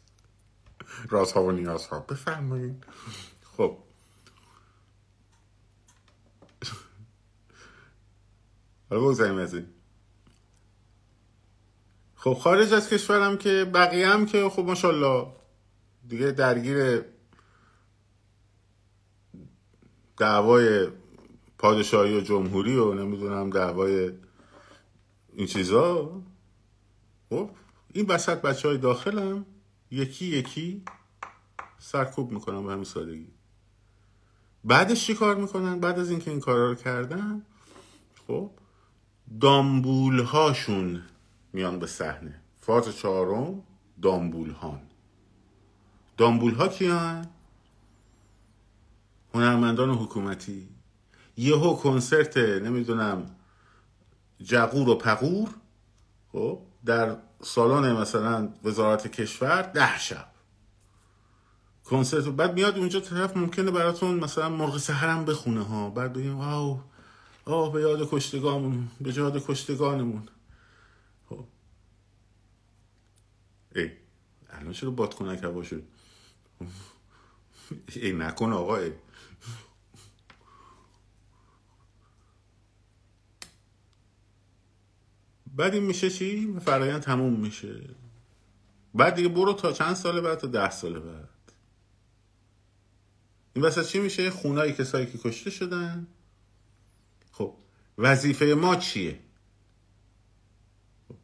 راست 1.09 1.31
ها 1.31 1.43
و 1.43 1.51
نیاز 1.51 1.85
ها. 1.85 1.99
بفرمایید. 1.99 2.83
خب. 3.57 3.77
حالا 8.89 9.01
بگذاریم 9.01 9.37
از 9.37 9.53
این 9.53 9.65
خب 12.15 12.33
خارج 12.33 12.73
از 12.73 12.89
کشورم 12.89 13.37
که 13.37 13.71
بقیه 13.73 14.07
هم 14.07 14.25
که 14.25 14.49
خب 14.49 14.61
ماشاءالله 14.61 15.27
دیگه 16.07 16.31
درگیر 16.31 17.01
دعوای 20.17 20.87
پادشاهی 21.57 22.17
و 22.17 22.21
جمهوری 22.21 22.75
و 22.75 22.93
نمی‌دونم 22.93 23.49
دعوای 23.49 24.11
این 25.33 25.47
چیزا. 25.47 26.21
خب 27.29 27.49
این 27.93 28.05
وسط 28.05 28.41
بچه 28.41 28.67
های 28.67 28.77
داخلم 28.77 29.45
یکی 29.91 30.25
یکی 30.25 30.83
سرکوب 31.79 32.31
می‌کنن 32.31 32.65
به 32.65 32.71
همین 32.71 32.83
سادگی. 32.83 33.27
بعدش 34.63 35.05
چی 35.05 35.13
کار 35.13 35.35
می‌کنن؟ 35.35 35.79
بعد 35.79 35.99
از 35.99 36.09
اینکه 36.09 36.31
این 36.31 36.39
کارا 36.39 36.69
رو 36.69 36.75
کردن 36.75 37.45
خب 38.27 38.51
دامبول 39.41 40.19
هاشون 40.19 41.03
میان 41.53 41.79
به 41.79 41.87
صحنه. 41.87 42.41
فاز 42.59 42.97
چهارم 42.97 43.63
دامبول 44.01 44.51
هان 44.51 44.81
دامبول 46.17 46.53
ها 46.53 46.67
کیان؟ 46.67 47.27
هنرمندان 49.33 49.89
حکومتی. 49.89 50.67
یهو 51.37 51.75
کنسرت 51.75 52.37
نمی‌دونم 52.37 53.35
جقور 54.43 54.89
و 54.89 54.95
پقور 54.95 55.49
خب 56.31 56.59
در 56.85 57.15
سالن 57.43 57.93
مثلا 57.93 58.49
وزارت 58.63 59.07
کشور 59.07 59.61
ده 59.61 59.99
شب. 59.99 60.27
کنسرت 61.85 62.23
بعد 62.23 62.53
میاد 62.53 62.77
اونجا 62.77 62.99
طرف 62.99 63.37
ممکنه 63.37 63.71
براتون 63.71 64.19
مثلا 64.19 64.49
مرغ 64.49 64.77
سهرم 64.77 65.25
بخونه 65.25 65.63
ها. 65.63 65.89
بعد 65.89 66.13
بگیم 66.13 66.37
واو 66.37 66.79
آه 67.47 67.71
به 67.71 67.81
یاد 67.81 68.09
کشتگانمون 68.09 68.87
به 69.01 69.13
یاد 69.17 69.45
کشتگانمون. 69.45 70.29
خب. 71.29 71.45
ای 73.75 73.91
الان 74.49 74.73
چرا 74.73 74.91
بادکنک 74.91 75.43
هوا 75.43 75.63
شد؟ 75.63 75.83
ای 77.95 78.13
نکن 78.13 78.53
آقا 78.53 78.77
ای. 78.77 78.91
بعد 85.55 85.73
این 85.73 85.83
میشه 85.83 86.09
چی؟ 86.09 86.59
فرایند 86.59 87.01
تموم 87.01 87.39
میشه. 87.39 87.81
بعد 88.93 89.15
دیگه 89.15 89.29
برو 89.29 89.53
تا 89.53 89.71
چند 89.71 89.93
سال 89.93 90.21
بعد؟ 90.21 90.37
تا 90.37 90.47
ده 90.47 90.69
سال 90.69 90.99
بعد. 90.99 91.29
این 93.53 93.65
وسط 93.65 93.85
چی 93.87 93.99
میشه؟ 93.99 94.29
خونای 94.29 94.73
کسایی 94.73 95.05
که 95.05 95.17
کشته 95.17 95.49
شدن. 95.49 96.07
خب 97.37 97.53
وظیفه 97.97 98.45
ما 98.45 98.75
چیه؟ 98.75 99.19
خب، 101.07 101.15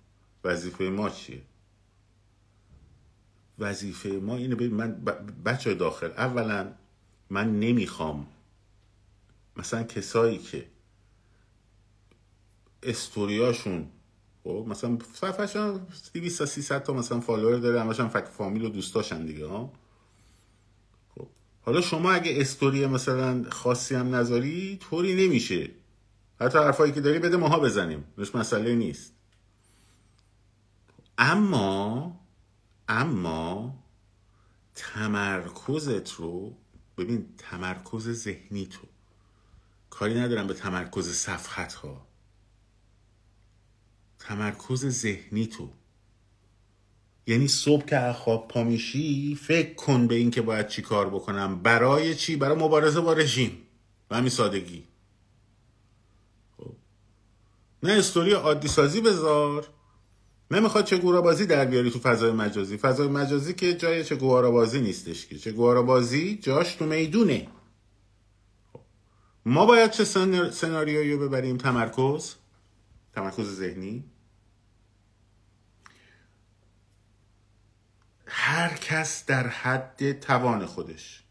وظیفه 0.43 0.83
ما 0.83 1.09
چیه؟ 1.09 1.41
وظیفه 3.59 4.09
ما 4.09 4.35
اینه 4.35 4.55
ببین 4.55 4.73
من 4.73 5.03
بچه 5.45 5.73
داخل 5.73 6.11
اولا 6.11 6.73
من 7.29 7.59
نمی‌خوام 7.59 8.27
مثلا 9.57 9.83
کسایی 9.83 10.37
که 10.37 10.67
استوریاشون 12.83 13.89
خب 14.43 14.65
مثلا 14.67 14.97
صفحهشون 15.13 15.87
200 16.13 16.39
تا 16.39 16.45
300 16.45 16.83
تا 16.83 16.93
مثلا 16.93 17.19
فالوور 17.19 17.57
داره 17.57 17.81
همشون 17.81 18.07
فک 18.07 18.25
فامیل 18.25 18.65
و 18.65 18.69
دوستاشن 18.69 19.25
دیگه 19.25 19.45
ها 19.45 19.73
خب 21.15 21.27
حالا 21.61 21.81
شما 21.81 22.11
اگه 22.11 22.41
استوری 22.41 22.85
مثلا 22.85 23.49
خاصی 23.49 23.95
هم 23.95 24.15
نذاری 24.15 24.77
طوری 24.77 25.27
نمیشه 25.27 25.69
حتی 26.41 26.57
حرفایی 26.57 26.91
که 26.91 27.01
داری 27.01 27.19
بده 27.19 27.37
ماها 27.37 27.59
بزنیم. 27.59 28.03
نش 28.17 28.35
مسئله 28.35 28.75
نیست. 28.75 29.13
اما 31.17 32.19
اما 32.87 33.75
تمرکزت 34.75 36.11
رو 36.11 36.57
ببین 36.97 37.25
تمرکز 37.37 38.09
ذهنی 38.09 38.65
تو. 38.65 38.87
کاری 39.89 40.19
ندارم 40.19 40.47
به 40.47 40.53
تمرکز 40.53 41.13
صفحت 41.13 41.73
ها 41.73 42.07
تمرکز 44.19 44.85
ذهنی 44.85 45.47
تو. 45.47 45.69
یعنی 47.27 47.47
صبح 47.47 47.85
که 47.85 48.13
خواب 48.13 48.47
پا 48.47 48.63
میشی 48.63 49.35
فکر 49.35 49.73
کن 49.73 50.07
به 50.07 50.15
این 50.15 50.31
که 50.31 50.41
باید 50.41 50.67
چی 50.67 50.81
کار 50.81 51.09
بکنم. 51.09 51.61
برای 51.61 52.15
چی؟ 52.15 52.35
برای 52.35 52.57
مبارزه 52.57 53.01
با 53.01 53.13
رژیم. 53.13 53.57
و 54.09 54.15
همین 54.15 54.29
سادگی. 54.29 54.87
نه 57.83 57.93
استوری 57.93 58.33
عادی 58.33 58.67
سازی 58.67 59.01
بذار. 59.01 59.67
نمی‌خواد 60.51 60.85
چه 60.85 60.97
بازی 60.97 61.45
در 61.45 61.65
بیاری 61.65 61.91
تو 61.91 61.99
فضای 61.99 62.31
مجازی. 62.31 62.77
فضای 62.77 63.07
مجازی 63.07 63.53
که 63.53 63.73
جای 63.73 64.03
چه 64.03 64.15
بازی 64.15 64.81
نیستش 64.81 65.27
که. 65.27 65.37
چه 65.37 65.51
بازی 65.51 66.37
جاش 66.37 66.75
تو 66.75 66.85
می‌دونه. 66.85 67.47
خب. 68.73 68.79
ما 69.45 69.65
باید 69.65 69.91
چه 69.91 70.03
سناریویی 70.51 71.17
ببریم؟ 71.17 71.57
تمرکز؟ 71.57 72.35
تمرکز 73.15 73.55
ذهنی؟ 73.55 74.03
هر 78.25 78.73
کس 78.73 79.25
در 79.25 79.47
حد 79.47 80.19
توان 80.19 80.65
خودش. 80.65 81.23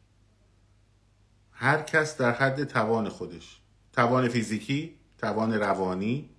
هر 1.53 1.83
کس 1.83 2.17
در 2.17 2.33
حد 2.33 2.65
توان 2.65 3.09
خودش. 3.09 3.61
توان 3.93 4.29
فیزیکی 4.29 4.95
توان 5.19 5.53
روانی. 5.53 6.31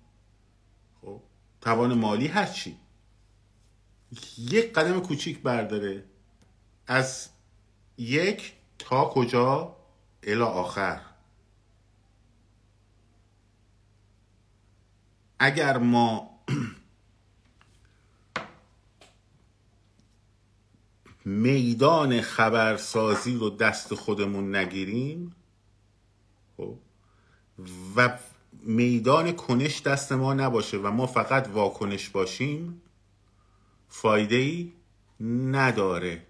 توان 1.64 1.94
مالی 1.94 2.26
هر 2.26 2.46
چی. 2.46 2.76
یک 4.38 4.72
قدم 4.72 5.00
کوچیک 5.00 5.42
برداره. 5.42 6.04
از 6.86 7.28
یک 7.98 8.52
تا 8.78 9.04
کجا؟ 9.04 9.76
الا 10.22 10.46
آخر. 10.46 11.00
اگر 15.38 15.78
ما 15.78 16.30
میدان 21.24 22.20
خبرسازی 22.20 23.36
رو 23.36 23.50
دست 23.50 23.94
خودمون 23.94 24.56
نگیریم 24.56 25.34
خب 26.56 26.78
و 27.96 28.18
میدان 28.66 29.32
کنش 29.32 29.82
دست 29.82 30.12
ما 30.12 30.34
نباشه 30.34 30.78
و 30.78 30.90
ما 30.90 31.06
فقط 31.06 31.48
واکنش 31.48 32.08
باشیم 32.08 32.82
فایده 33.88 34.36
ای 34.36 34.72
نداره. 35.20 36.26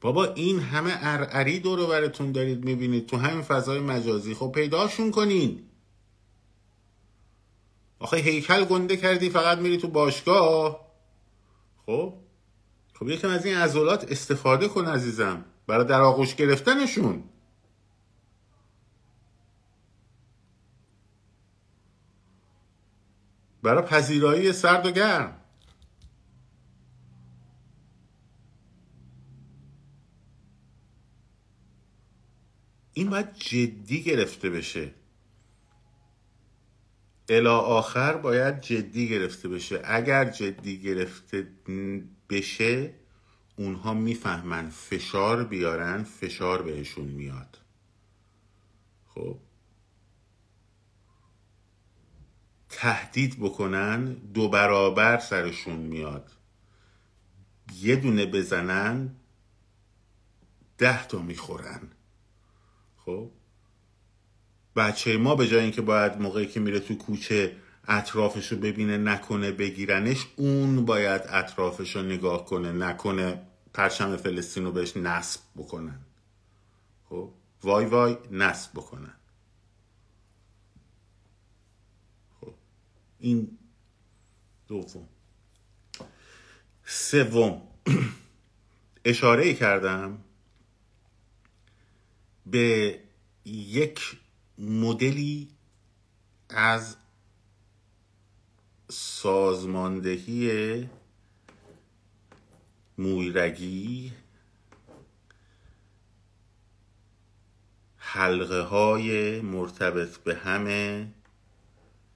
بابا 0.00 0.24
این 0.24 0.60
همه 0.60 0.98
ارعری 1.00 1.60
دور 1.60 1.86
براتون 1.86 2.32
دارید 2.32 2.64
می‌بینید 2.64 3.06
تو 3.06 3.16
همین 3.16 3.42
فضای 3.42 3.80
مجازی. 3.80 4.34
خب 4.34 4.52
پیداشون 4.54 5.10
کنین. 5.10 5.62
آخه 7.98 8.16
هیکل 8.16 8.64
گنده 8.64 8.96
کردی 8.96 9.30
فقط 9.30 9.58
میری 9.58 9.78
تو 9.78 9.88
باشگاه. 9.88 10.92
خب 11.86 12.14
خب 12.94 13.08
یکم 13.08 13.28
از 13.28 13.46
این 13.46 13.56
عضلات 13.56 14.12
استفاده 14.12 14.68
کن 14.68 14.86
عزیزم. 14.86 15.44
برای 15.66 15.84
در 15.84 16.00
آغوش 16.00 16.34
گرفتنشون. 16.34 17.24
برای 23.62 23.82
پذیرایی 23.82 24.52
سرد 24.52 24.86
و 24.86 24.90
گرم. 24.90 25.38
این 32.94 33.10
باید 33.10 33.34
جدی 33.34 34.02
گرفته 34.02 34.50
بشه. 34.50 34.94
الا 37.28 37.58
آخر 37.58 38.16
باید 38.16 38.60
جدی 38.60 39.08
گرفته 39.08 39.48
بشه. 39.48 39.82
اگر 39.84 40.30
جدی 40.30 40.82
گرفته 40.82 41.48
بشه 42.30 42.94
اونها 43.56 43.94
می‌فهمن. 43.94 44.70
فشار 44.70 45.44
بیارن 45.44 46.02
فشار 46.02 46.62
بهشون 46.62 47.04
میاد. 47.04 47.58
خب؟ 49.14 49.38
تهدید 52.72 53.40
بکنن 53.40 54.04
دو 54.12 54.48
برابر 54.48 55.18
سرشون 55.18 55.76
میاد. 55.76 56.30
یه 57.80 57.96
دونه 57.96 58.26
بزنن 58.26 59.16
ده 60.78 61.06
تا 61.06 61.18
می‌خورن. 61.18 61.80
خب؟ 62.96 63.30
بچه 64.76 65.16
ما 65.16 65.34
به 65.34 65.48
جای 65.48 65.62
اینکه 65.62 65.82
باید 65.82 66.20
موقعی 66.20 66.46
که 66.46 66.60
میره 66.60 66.80
تو 66.80 66.94
کوچه 66.94 67.56
اطرافش 67.88 68.52
رو 68.52 68.58
ببینه 68.58 68.96
نکنه 68.96 69.50
بگیرنش 69.50 70.26
اون 70.36 70.84
باید 70.84 71.22
اطرافش 71.28 71.96
رو 71.96 72.02
نگاه 72.02 72.44
کنه 72.44 72.72
نکنه 72.72 73.42
پرچم 73.74 74.16
فلسطین 74.16 74.64
رو 74.64 74.72
بهش 74.72 74.96
نصب 74.96 75.40
بکنن. 75.56 75.98
خب؟ 77.08 77.30
وای 77.62 77.84
وای 77.84 78.16
نصب 78.30 78.70
بکنن. 78.72 79.14
این 83.22 83.58
دوم. 84.68 85.08
سوم. 86.84 87.62
اشاره 89.04 89.54
کردم 89.54 90.18
به 92.46 92.98
یک 93.44 94.00
مدلی 94.58 95.48
از 96.48 96.96
سازماندهی 98.90 100.88
مویرگی 102.98 104.12
حلقه 107.96 108.60
های 108.60 109.40
مرتبط 109.40 110.16
به 110.16 110.34
همه 110.34 111.08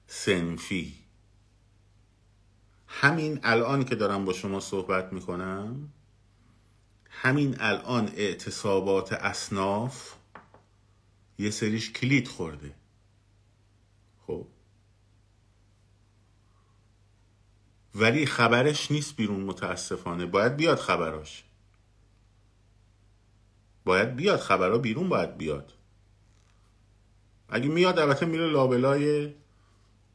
سنفی. 0.07 0.96
همین 2.99 3.39
الان 3.43 3.83
که 3.83 3.95
دارم 3.95 4.25
با 4.25 4.33
شما 4.33 4.59
صحبت 4.59 5.13
می‌کنم 5.13 5.93
همین 7.09 7.55
الان 7.59 8.07
اعتصابات 8.07 9.13
اصناف 9.13 10.13
یه 11.37 11.49
سریش 11.49 11.91
کلید 11.91 12.27
خورده. 12.27 12.75
خب. 14.27 14.47
ولی 17.95 18.25
خبرش 18.25 18.91
نیست 18.91 19.15
بیرون 19.15 19.39
متاسفانه. 19.39 20.25
باید 20.25 20.55
بیاد 20.55 20.77
خبراش. 20.77 21.43
باید 23.85 24.15
بیاد. 24.15 24.39
خبرها 24.39 24.77
بیرون 24.77 25.09
باید 25.09 25.37
بیاد. 25.37 25.73
اگه 27.49 27.67
میاد 27.67 27.99
البته 27.99 28.25
میره 28.25 28.47
لابلای 28.47 29.33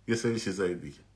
یه 0.08 0.14
سری 0.14 0.40
چیزای 0.40 0.74
دیگه. 0.74 1.11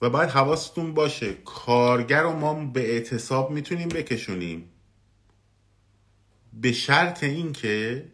و 0.00 0.10
باید 0.10 0.30
حواستون 0.30 0.94
باشه 0.94 1.34
کارگر 1.34 2.22
رو 2.22 2.32
ما 2.32 2.54
به 2.54 2.92
اعتصاب 2.92 3.50
می‌تونیم 3.50 3.88
بکشونیم. 3.88 4.70
به 6.52 6.72
شرط 6.72 7.24
اینکه 7.24 8.08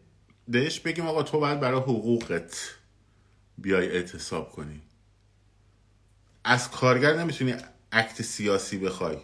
بهش 0.49 0.81
بگیم 0.81 1.07
آقا 1.07 1.23
تو 1.23 1.41
باید 1.41 1.61
برای 1.61 1.81
حقوقت 1.81 2.75
بیای 3.59 3.91
اعتصاب 3.91 4.53
کنی. 4.53 4.81
از 6.45 6.71
کارگر 6.71 7.17
نمی‌تونی 7.17 7.55
عکت 7.93 8.23
سیاسی 8.23 8.79
بخوای. 8.79 9.17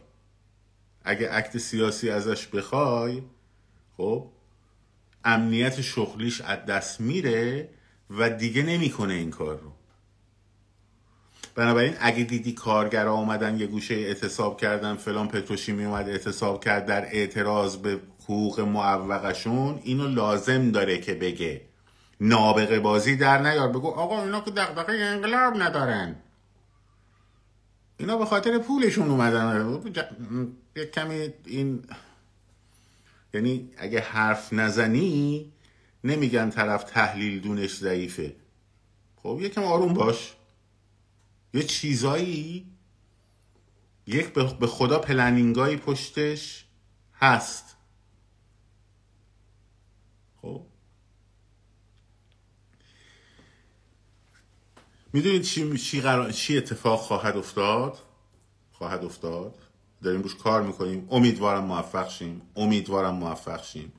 اگه 1.05 1.29
عکت 1.31 1.59
سیاسی 1.59 2.11
ازش 2.11 2.46
بخوای 2.46 3.22
خب 3.96 4.29
امنیت 5.25 5.81
شغلیش 5.81 6.40
از 6.40 6.66
دست 6.66 7.01
میره 7.01 7.68
و 8.11 8.31
دیگه 8.31 8.62
نمی‌کنه 8.62 9.14
این 9.14 9.31
کار 9.31 9.59
رو. 9.61 9.71
بنابراین 11.55 11.95
اگه 12.01 12.25
دیدی 12.25 12.53
کارگرا 12.53 13.12
اومدن 13.12 13.59
یه 13.59 13.67
گوشه 13.67 13.95
اعتصاب 13.95 14.61
کردن 14.61 14.97
فلان 14.97 15.29
پتروشیمی 15.29 15.85
اومد 15.85 16.09
اعتصاب 16.09 16.65
کرد 16.65 16.87
در 16.87 17.05
اعتراض 17.05 17.77
به 17.77 18.01
حقوق 18.25 18.61
معوقشون 18.61 19.81
اینو 19.83 20.09
لازم 20.09 20.71
داره 20.71 20.99
که 20.99 21.15
بگه. 21.15 21.61
نابغه 22.21 22.81
بازی 22.81 23.17
در 23.17 23.38
نیار. 23.38 23.69
بگو 23.69 23.88
آقا 23.88 24.23
اینا 24.23 24.41
که 24.41 24.51
دغدغه 24.51 24.93
انقلاب 24.93 25.62
ندارن. 25.62 26.17
اینا 27.97 28.17
به 28.17 28.25
خاطر 28.25 28.59
پولشون 28.59 29.11
اومدن. 29.11 29.81
یه 30.77 30.87
کمی 30.87 31.29
این 31.47 31.85
یعنی 33.35 33.71
اگه 33.77 34.01
حرف 34.01 34.53
نزنی 34.53 35.53
نمیگن 36.05 36.51
طرف 36.51 36.85
تحلیل 36.85 37.41
دونش 37.41 37.77
ضعیفه. 37.77 38.37
خب 39.17 39.38
یکم 39.41 39.62
آروم 39.65 39.95
باش. 39.95 40.35
یه 41.55 41.62
چیزایی؟ 41.62 42.67
یک 44.07 44.27
به 44.59 44.67
خدا 44.67 44.99
پلنینگایی 44.99 45.77
پشتش 45.77 46.65
هست. 47.15 47.77
خب؟ 50.43 50.67
می‌دونید 55.12 55.43
چی, 55.43 55.79
چی, 55.79 56.03
چی 56.33 56.57
اتفاق 56.59 57.01
خواهد 57.01 57.37
افتاد؟ 57.37 57.99
خواهد 58.73 59.05
افتاد. 59.05 59.59
داریم 60.03 60.23
روش 60.23 60.35
کار 60.35 60.62
می‌کنیم. 60.62 61.09
امیدوارم 61.11 61.65
موفق 61.65 62.09
شیم. 62.09 62.43
امیدوارم 62.57 63.15
موفق 63.15 63.65
شیم. 63.65 63.93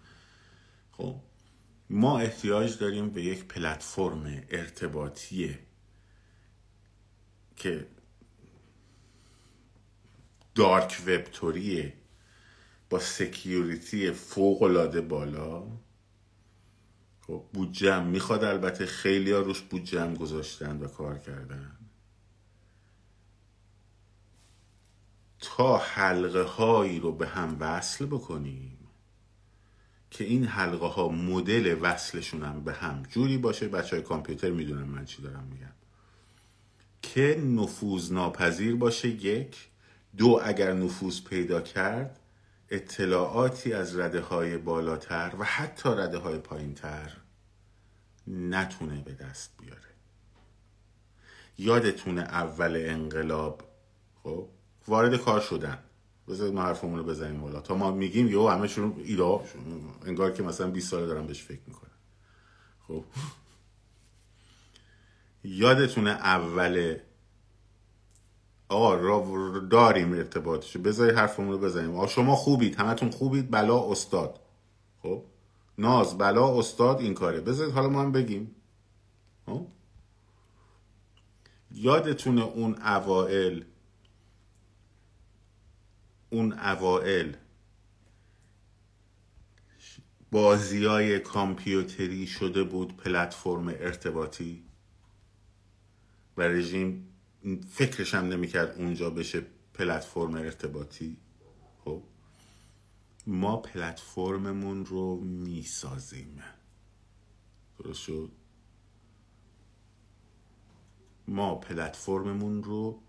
خب؟ 0.91 1.15
ما 1.89 2.19
احتیاج 2.19 2.77
داریم 2.77 3.09
به 3.09 3.23
یک 3.23 3.45
پلتفرم 3.45 4.43
ارتباطی 4.49 5.57
که 7.55 7.87
دارک 10.55 11.01
وب 11.07 11.23
توریه 11.23 11.93
با 12.89 12.99
سکیوریتی 12.99 14.11
فوق 14.11 14.61
العاده 14.61 15.01
بالا. 15.01 15.63
خب 17.21 17.45
بودجم 17.53 18.03
می‌خواد 18.03 18.43
البته 18.43 18.85
خیلی 18.85 19.31
ها 19.31 19.39
روش 19.39 19.61
بودجم 19.61 20.13
گذاشتن 20.13 20.77
و 20.77 20.87
کار 20.87 21.17
کردن. 21.17 21.77
تا 25.39 25.77
حلقه 25.77 26.41
هایی 26.41 26.99
رو 26.99 27.11
به 27.11 27.27
هم 27.27 27.57
وصل 27.59 28.05
بکنیم 28.05 28.77
که 30.11 30.23
این 30.23 30.45
حلقه 30.45 30.87
ها 30.87 31.09
مدل 31.09 31.77
وصلشون 31.81 32.43
هم 32.43 32.63
به 32.63 32.73
هم 32.73 33.03
جوری 33.03 33.37
باشه. 33.37 33.67
بچه 33.67 33.95
های 33.95 34.05
کامپیوتر 34.05 34.51
می‌دونن 34.51 34.83
من 34.83 35.05
چی 35.05 35.21
دارم 35.21 35.43
میگم. 35.51 35.82
که 37.03 37.41
نفوذ 37.45 38.11
ناپذیر 38.11 38.75
باشه 38.75 39.07
یک. 39.07 39.67
دو 40.17 40.39
اگر 40.43 40.73
نفوذ 40.73 41.21
پیدا 41.21 41.61
کرد 41.61 42.19
اطلاعاتی 42.69 43.73
از 43.73 43.99
رده 43.99 44.21
های 44.21 44.57
بالاتر 44.57 45.31
و 45.39 45.43
حتی 45.43 45.89
رده 45.89 46.17
های 46.17 46.37
پایین 46.37 46.73
تر 46.73 47.11
نتونه 48.27 49.01
به 49.01 49.13
دست 49.13 49.51
بیاره. 49.59 49.79
یادتونه 51.57 52.21
اول 52.21 52.83
انقلاب؟ 52.85 53.61
خب 54.23 54.47
وارد 54.87 55.17
کار 55.17 55.39
شدن. 55.39 55.77
بذارید 56.27 56.53
ما 56.53 56.61
حرفمون 56.61 56.99
رو 56.99 57.03
بزنیم 57.03 57.41
بالا. 57.41 57.61
تا 57.61 57.75
ما 57.75 57.91
میگیم 57.91 58.27
یهو 58.27 58.47
همه 58.49 58.67
شروع 58.67 58.95
ایده 59.03 59.39
انگار 60.05 60.31
که 60.31 60.43
مثلا 60.43 60.67
20 60.67 60.91
سال 60.91 61.07
دارم 61.07 61.27
بهش 61.27 61.43
فکر 61.43 61.61
می‌کنم 61.67 61.91
خب. 62.87 63.03
یادتونه 65.43 66.09
اول 66.09 66.97
آقا 68.69 68.93
را 68.95 69.59
داریم 69.59 70.13
ارتباطشو. 70.13 70.79
بذاری 70.79 71.15
حرفمون 71.15 71.51
رو 71.51 71.57
بزنیم. 71.57 71.95
آقا 71.95 72.07
شما 72.07 72.35
خوبید. 72.35 72.75
همتون 72.75 73.09
خوبید. 73.09 73.51
بلا 73.51 73.91
استاد. 73.91 74.39
خب؟ 75.03 75.23
ناز 75.77 76.17
بلا 76.17 76.59
استاد 76.59 76.99
این 76.99 77.13
کاره. 77.13 77.41
بذارید 77.41 77.73
حالا 77.73 77.89
ما 77.89 78.01
هم 78.01 78.11
بگیم. 78.11 78.55
خب؟ 79.45 79.67
یادتونه 81.71 82.43
اون 82.43 82.81
اوائل 82.81 83.63
اون 86.29 86.53
اوائل 86.53 87.33
بازی 90.31 90.85
های 90.85 91.19
کامپیوتری 91.19 92.27
شده 92.27 92.63
بود 92.63 92.97
پلتفرم 92.97 93.67
ارتباطی؟ 93.67 94.63
و 96.37 96.41
رژیم 96.41 97.07
فکرش 97.69 98.15
هم 98.15 98.25
نمی‌کرد 98.25 98.77
اونجا 98.77 99.09
بشه 99.09 99.45
پلتفرم 99.73 100.33
ارتباطی. 100.33 101.17
خب 101.85 102.03
ما 103.27 103.57
پلتفرممون 103.57 104.85
رو 104.85 105.19
می‌سازیم. 105.19 106.43
درست 107.79 108.01
شد؟ 108.01 108.31
ما 111.27 111.55
پلتفرممون 111.55 112.63
رو 112.63 113.01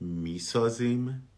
می‌سازیم. 0.00 1.28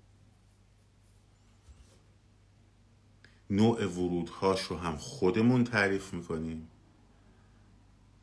نوع 3.51 3.87
ورودهاش 3.87 4.62
رو 4.62 4.77
هم 4.77 4.97
خودمون 4.97 5.65
تعریف 5.65 6.15
می‌کنیم. 6.15 6.69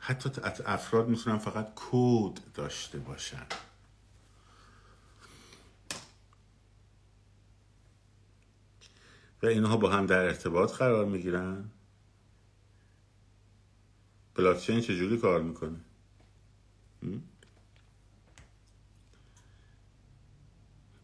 حتی 0.05 0.29
افراد 0.65 1.07
می‌تونن 1.07 1.37
فقط 1.37 1.73
کود 1.75 2.39
داشته 2.53 2.99
باشن 2.99 3.45
و 9.43 9.45
اینها 9.45 9.77
با 9.77 9.89
هم 9.89 10.05
در 10.05 10.19
ارتباط 10.19 10.71
قرار 10.71 11.05
می‌گیرن. 11.05 11.69
بلاکچین 14.35 14.81
چجوری 14.81 15.17
کار 15.17 15.41
می‌کنه؟ 15.41 15.79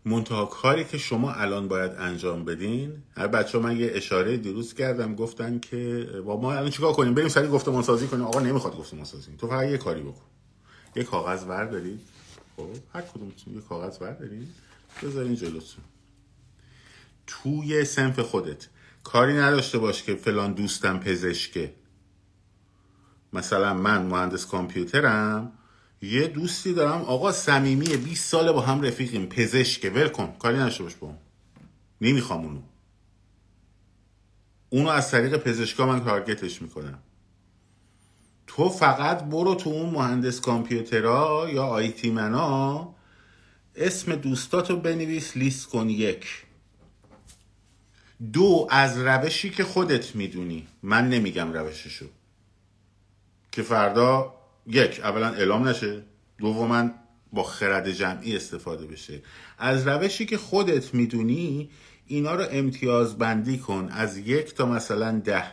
منتها 0.06 0.46
کاری 0.46 0.84
که 0.84 0.98
شما 0.98 1.34
الان 1.34 1.68
باید 1.68 1.92
انجام 1.92 2.46
بدین 2.46 3.04
هر 3.18 3.28
بچه 3.28 3.58
ها 3.58 3.64
من 3.64 3.78
یه 3.78 3.92
اشاره 3.94 4.38
دیروز 4.38 4.74
کردم 4.74 5.16
گفتن 5.16 5.60
که 5.60 6.10
با 6.26 6.42
ما 6.42 6.54
الان 6.54 6.70
چیکار 6.70 6.94
کنیم؟ 6.94 7.14
بریم 7.14 7.28
سری 7.28 7.48
گفتمان 7.48 7.84
سازی 7.84 8.08
کنیم. 8.08 8.26
آقا 8.26 8.40
نمی‌خواد 8.40 8.78
گفتمان 8.78 9.06
سازی 9.06 9.36
تو 9.38 9.48
فقط 9.48 9.70
یه 9.70 9.78
کاری 9.78 10.02
بکن. 10.02 10.26
یه 10.96 11.04
کاغذ 11.04 11.44
بردارید 11.44 12.00
خب 12.58 12.70
هر 12.94 13.02
کدومتون 13.02 13.54
یه 13.56 13.62
کاغذ 13.62 13.98
بردارین 13.98 14.48
بذارین 15.04 15.36
جلوتون. 15.36 15.84
توی 17.28 17.86
سنف 17.86 18.20
خودت. 18.20 18.68
کاری 19.04 19.34
نداشته 19.34 19.78
باش 19.78 20.04
که 20.04 20.16
فلان 20.16 20.54
دوستم 20.54 21.00
پزشکه. 21.00 21.74
مثلا 23.34 23.74
من 23.74 24.06
مهندس 24.06 24.46
کامپیوترم. 24.46 25.52
یه 26.02 26.28
دوستی 26.28 26.74
دارم. 26.74 27.02
آقا 27.02 27.32
صمیمی 27.32 27.98
20 27.98 28.30
ساله 28.30 28.52
با 28.52 28.62
هم 28.62 28.82
رفیقیم. 28.82 29.26
پزشکه. 29.26 29.90
ول 29.90 30.08
کن. 30.08 30.36
کاری 30.40 30.58
نداشته 30.58 30.84
باش 30.84 30.96
با. 30.96 31.14
نمی‌خوام 32.02 32.46
اونو. 32.46 32.62
اونو 34.70 34.90
از 34.90 35.12
طریق 35.12 35.38
پزشکا 35.38 35.86
من 35.86 36.04
تارگتش 36.04 36.62
می‌کنم. 36.62 37.00
تو 38.48 38.70
فقط 38.70 39.24
برو 39.24 39.56
تو 39.56 39.70
اون 39.70 39.90
مهندس 39.90 40.42
کامپیوترها 40.42 41.50
یا 41.50 41.64
آیتی 41.64 42.12
منا 42.12 42.96
اسم 43.76 44.16
دوستاتو 44.16 44.78
بنویس. 44.78 45.38
لیست 45.38 45.68
کن 45.68 45.90
یک. 45.90 46.46
دو 48.34 48.68
از 48.72 48.98
روشی 48.98 49.50
که 49.50 49.64
خودت 49.64 50.16
می‌دونی. 50.16 50.68
من 50.84 51.10
نمیگم 51.10 51.54
روششو. 51.54 52.06
که 53.52 53.62
فردا 53.62 54.38
یک 54.70 55.00
اولا 55.00 55.28
اعلام 55.28 55.68
نشه. 55.68 56.04
دوما 56.38 56.90
با 57.34 57.44
خرد 57.44 57.92
جمعی 57.92 58.36
استفاده 58.36 58.88
بشه. 58.88 59.22
از 59.58 59.88
روشی 59.88 60.26
که 60.26 60.38
خودت 60.38 60.94
می‌دونی 60.94 61.70
اینا 62.08 62.36
رو 62.36 62.46
امتیاز 62.52 63.18
بندی 63.18 63.58
کن. 63.58 63.90
از 63.92 64.18
یک 64.18 64.54
تا 64.54 64.66
مثلا 64.66 65.20
ده. 65.20 65.44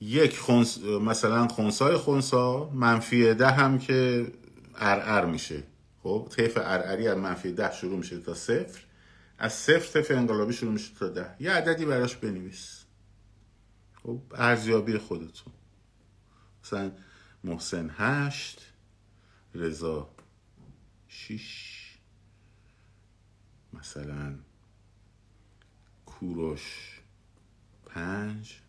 یک 0.00 0.38
خونس 0.38 0.78
مثلا 0.78 1.48
خونسای 1.48 1.96
خونسا 1.96 2.70
منفی 2.70 3.34
ده 3.34 3.50
هم 3.50 3.78
که 3.78 4.26
ار 4.76 5.26
میشه. 5.26 5.62
خب 6.02 6.28
طیف 6.36 6.56
ارعری 6.56 7.08
از 7.08 7.18
منفی 7.18 7.52
ده 7.52 7.72
شروع 7.72 7.98
میشه 7.98 8.18
تا 8.18 8.34
صفر. 8.34 8.80
از 9.38 9.52
صفر 9.52 10.00
طیف 10.00 10.10
انقلابی 10.10 10.52
شروع 10.52 10.72
میشه 10.72 10.90
تا 10.98 11.08
ده. 11.08 11.26
یه 11.40 11.50
عددی 11.50 11.84
براش 11.84 12.16
بنویس. 12.16 12.84
خب 14.02 14.18
ارزیابی 14.34 14.98
خودتون. 14.98 15.52
مثلا 16.64 16.92
محسن 17.44 17.90
هشت 17.98 18.72
رضا 19.54 20.14
شیش. 21.08 21.78
مثلا 23.72 24.38
کوروش 26.06 27.00
پنج. 27.86 28.60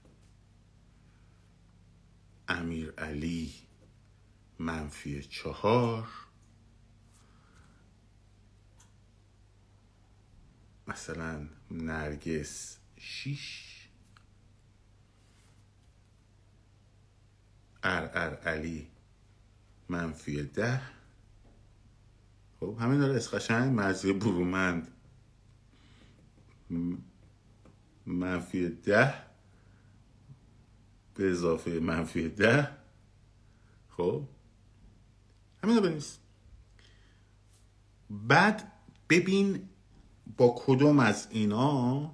امیر 2.48 2.92
علی 2.92 3.54
منفی 4.60 5.24
چهار. 5.24 6.08
مثلا 10.88 11.48
نرگس 11.72 12.78
شیش. 12.98 13.83
ار 17.84 18.12
ار 18.14 18.36
علی 18.36 18.88
منفی 19.90 20.44
ده. 20.44 20.82
خب 22.60 22.78
همین 22.80 23.00
داره 23.00 23.16
اسقشنگ 23.16 23.74
مرزی 23.74 24.14
برومند. 24.14 24.88
منفی 28.06 28.70
ده. 28.70 29.14
به 31.16 31.32
اضافه 31.32 31.80
منفی 31.80 32.30
ده. 32.30 32.70
خب 33.90 34.28
همین 35.64 35.76
رو 35.76 35.82
بنویس 35.82 36.18
بعد 38.10 38.72
ببین 39.10 39.70
با 40.38 40.56
کدوم 40.58 41.00
از 41.00 41.28
اینا 41.32 42.12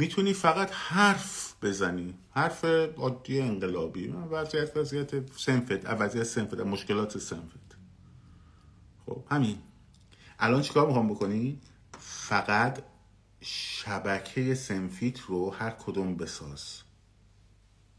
می‌تونی 0.00 0.32
فقط 0.32 0.70
حرف 0.72 1.54
بزنی. 1.62 2.14
حرف 2.30 2.64
عادی 2.96 3.40
انقلابی. 3.40 4.14
وضعیت 4.30 4.76
وضعیت 4.76 5.32
سنفت. 5.36 5.86
وضعیت 5.86 6.24
سنفت 6.24 6.60
مشکلات 6.60 7.18
سنفت. 7.18 7.76
خب 9.06 9.24
همین. 9.30 9.58
الان 10.38 10.62
چیکار 10.62 10.86
می‌خوام 10.86 11.08
بکنی؟ 11.08 11.60
فقط 11.98 12.82
شبکه 13.40 14.54
سنفیت 14.54 15.20
رو 15.20 15.50
هر 15.50 15.70
کدوم 15.70 16.16
بساز. 16.16 16.82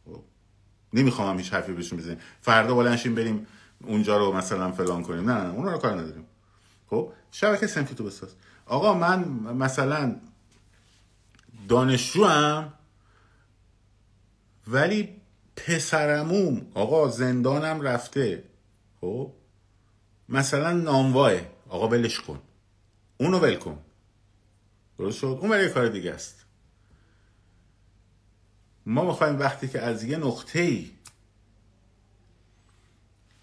خب 0.06 0.24
نمی‌خوام 0.94 1.30
هم 1.30 1.38
هیچ 1.38 1.54
حرفی 1.54 1.74
بهشون 1.74 2.00
بزنیم. 2.00 2.18
فردا 2.42 2.76
بلنشیم 2.76 3.16
بریم 3.16 3.48
اونجا 3.84 4.18
رو 4.18 4.32
مثلا 4.32 4.72
فلان 4.72 5.04
کنیم. 5.04 5.30
نه 5.30 5.44
نه 5.44 5.54
اون 5.54 5.66
رو 5.66 5.78
کار 5.78 5.92
نداریم. 5.92 6.26
خب 6.90 7.14
شبکه 7.32 7.68
سنفیت 7.68 8.00
رو 8.00 8.06
بساز. 8.06 8.36
آقا 8.66 8.94
من 8.94 9.24
مثلا 9.54 10.16
دانشجو 11.68 12.26
هم 12.26 12.74
ولی 14.68 15.22
پسرموم 15.56 16.72
آقا 16.74 17.10
زندانم 17.10 17.82
رفته. 17.82 18.44
خب؟ 19.02 19.34
مثلا 20.30 20.74
نامواه 20.74 21.40
آقا 21.70 21.88
ولش 21.88 22.20
کن. 22.20 22.42
اونو 23.18 23.40
ول 23.40 23.56
کن. 23.56 23.80
درست 24.98 25.18
شد؟ 25.18 25.38
اون 25.42 25.50
برای 25.50 25.70
کار 25.70 25.88
دیگه 25.88 26.12
است. 26.12 26.46
ما 28.86 29.06
می‌خوایم 29.06 29.40
وقتی 29.40 29.68
که 29.68 29.82
از 29.82 30.04
یه 30.04 30.18
نقطه 30.18 30.60
ای 30.60 30.92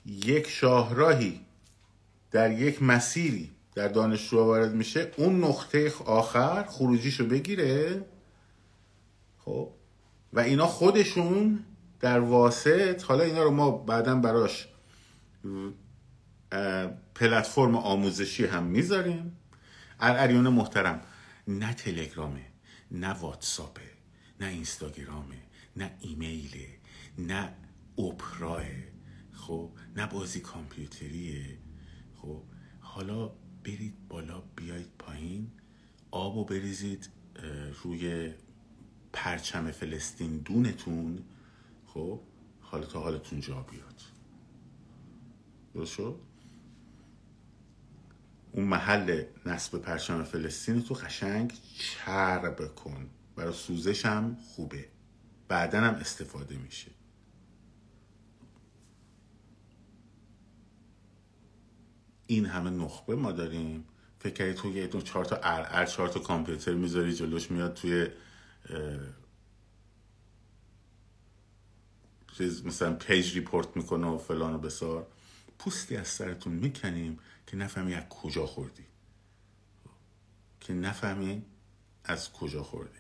یک 0.07 0.48
شاهراهی 0.48 1.40
در 2.31 2.50
یک 2.50 2.83
مسیری 2.83 3.50
در 3.79 3.88
دانشجو 3.88 4.38
وارد 4.38 4.75
میشه 4.75 5.12
اون 5.17 5.45
نقطه 5.45 5.93
آخر 6.05 6.64
خروجیشو 6.64 7.27
بگیره. 7.27 8.05
خب؟ 9.38 9.73
و 10.33 10.41
اینا 10.41 10.67
خودشون 10.67 11.64
در 12.01 12.21
واسط 12.21 13.03
حالا 13.03 13.25
اینا 13.25 13.43
رو 13.43 13.51
ما 13.51 13.71
بعدا 13.71 14.14
براش 14.14 14.69
پلتفرم 17.14 17.77
آموزشی 17.77 18.47
هم 18.47 18.64
می‌ذاریم. 18.64 19.38
اریون 20.01 20.49
محترم 20.49 21.01
نه 21.49 21.75
تلگرامه 21.75 22.47
نه 22.91 23.12
واتساپه 23.12 23.91
نه 24.41 24.47
اینستاگرامه 24.47 25.43
نه 25.77 25.91
ایمیله 26.01 26.69
نه 27.19 27.55
اوپراه. 27.97 28.64
خب؟ 29.33 29.71
نه 29.97 30.07
بازی 30.07 30.41
کامپیوتریه. 30.41 31.59
خب؟ 32.14 32.43
حالا 32.81 33.31
برید 33.68 34.09
بالا 34.09 34.40
بیایید 34.57 34.90
پایین. 34.98 35.50
آب 36.11 36.37
و 36.37 36.44
بریزید 36.44 37.09
روی 37.83 38.35
پرچم 39.12 39.70
فلسطین 39.70 40.38
دونتون. 40.38 41.24
خب 41.87 42.20
حالا 42.61 42.87
تا 42.87 43.00
حالتون 43.00 43.40
جا 43.40 43.62
بیاد. 43.62 44.02
درست 45.74 45.92
شد؟ 45.92 46.20
اون 48.52 48.64
محل 48.64 49.24
نصب 49.46 49.78
پرچم 49.78 50.24
فلسطین 50.24 50.83
تو 50.83 50.94
قشنگ 50.94 51.52
چرب 51.78 52.74
کن. 52.74 53.11
برای 53.37 53.52
سوزش 53.52 54.07
هم 54.07 54.37
خوبه. 54.37 54.88
بعدا 55.48 55.81
هم 55.81 55.94
استفاده 55.94 56.57
میشه. 56.57 56.90
این 62.31 62.47
همه 62.47 62.71
نخبه 62.71 63.17
ما 63.17 63.33
داریم. 63.33 63.85
فکر 64.19 64.53
تو 64.53 64.77
یه 64.77 64.87
دو 64.87 65.01
چهار 65.01 65.25
تا 65.25 65.37
ار 65.37 65.67
ار 65.71 65.87
چهار 65.87 66.09
تا 66.09 66.21
کامپیوتر 66.21 66.75
می‌ذاری 66.75 67.14
جلوش 67.14 67.51
میاد 67.51 67.75
توی 67.75 68.09
چیز 72.38 72.67
مثلا 72.67 72.95
پیج 72.95 73.35
ریپورت 73.35 73.77
می‌کنه 73.77 74.07
و 74.07 74.19
فلان 74.19 74.55
و 74.55 74.59
بسار. 74.59 75.07
پوستی 75.59 75.97
از 75.97 76.09
سرتون 76.09 76.53
می‌کنیم 76.53 77.19
که 77.47 77.57
نفهمی 77.57 77.95
از 77.95 78.09
کجا 78.09 78.47
خوردی. 78.47 78.85
که 80.61 80.73
نفهمی 80.73 81.43
از 82.05 82.33
کجا 82.33 82.62
خوردی. 82.62 82.99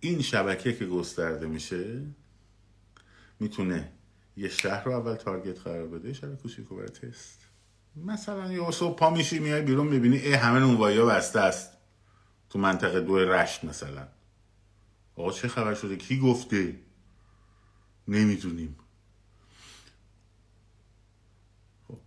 این 0.00 0.22
شبکه 0.22 0.76
که 0.76 0.86
گسترده 0.86 1.46
میشه 1.46 2.06
می‌تونه 3.40 3.92
یه 4.36 4.48
شهر 4.48 4.84
رو 4.84 4.92
اول 4.92 5.14
تارگت 5.14 5.60
قرار 5.60 5.86
بده 5.86 6.12
شهر 6.12 6.34
کوچیکو 6.34 6.76
برای 6.76 6.88
تست. 6.88 7.40
مثلا 7.96 8.52
یه 8.52 8.70
صبح 8.70 8.96
پا 8.98 9.10
میشی 9.10 9.38
میای 9.38 9.62
بیرون 9.62 9.86
می‌بینی 9.86 10.16
ای 10.16 10.32
همه 10.32 10.58
نونوایی 10.58 10.98
بسته 11.00 11.40
است. 11.40 11.70
تو 12.50 12.58
منطقه 12.58 13.00
دو 13.00 13.18
رشت 13.18 13.64
مثلا. 13.64 14.08
آقا 15.16 15.32
چه 15.32 15.48
خبر 15.48 15.74
شده؟ 15.74 15.96
کی 15.96 16.18
گفته؟ 16.18 16.80
نمی‌دونیم. 18.08 18.76
خب. 21.88 21.98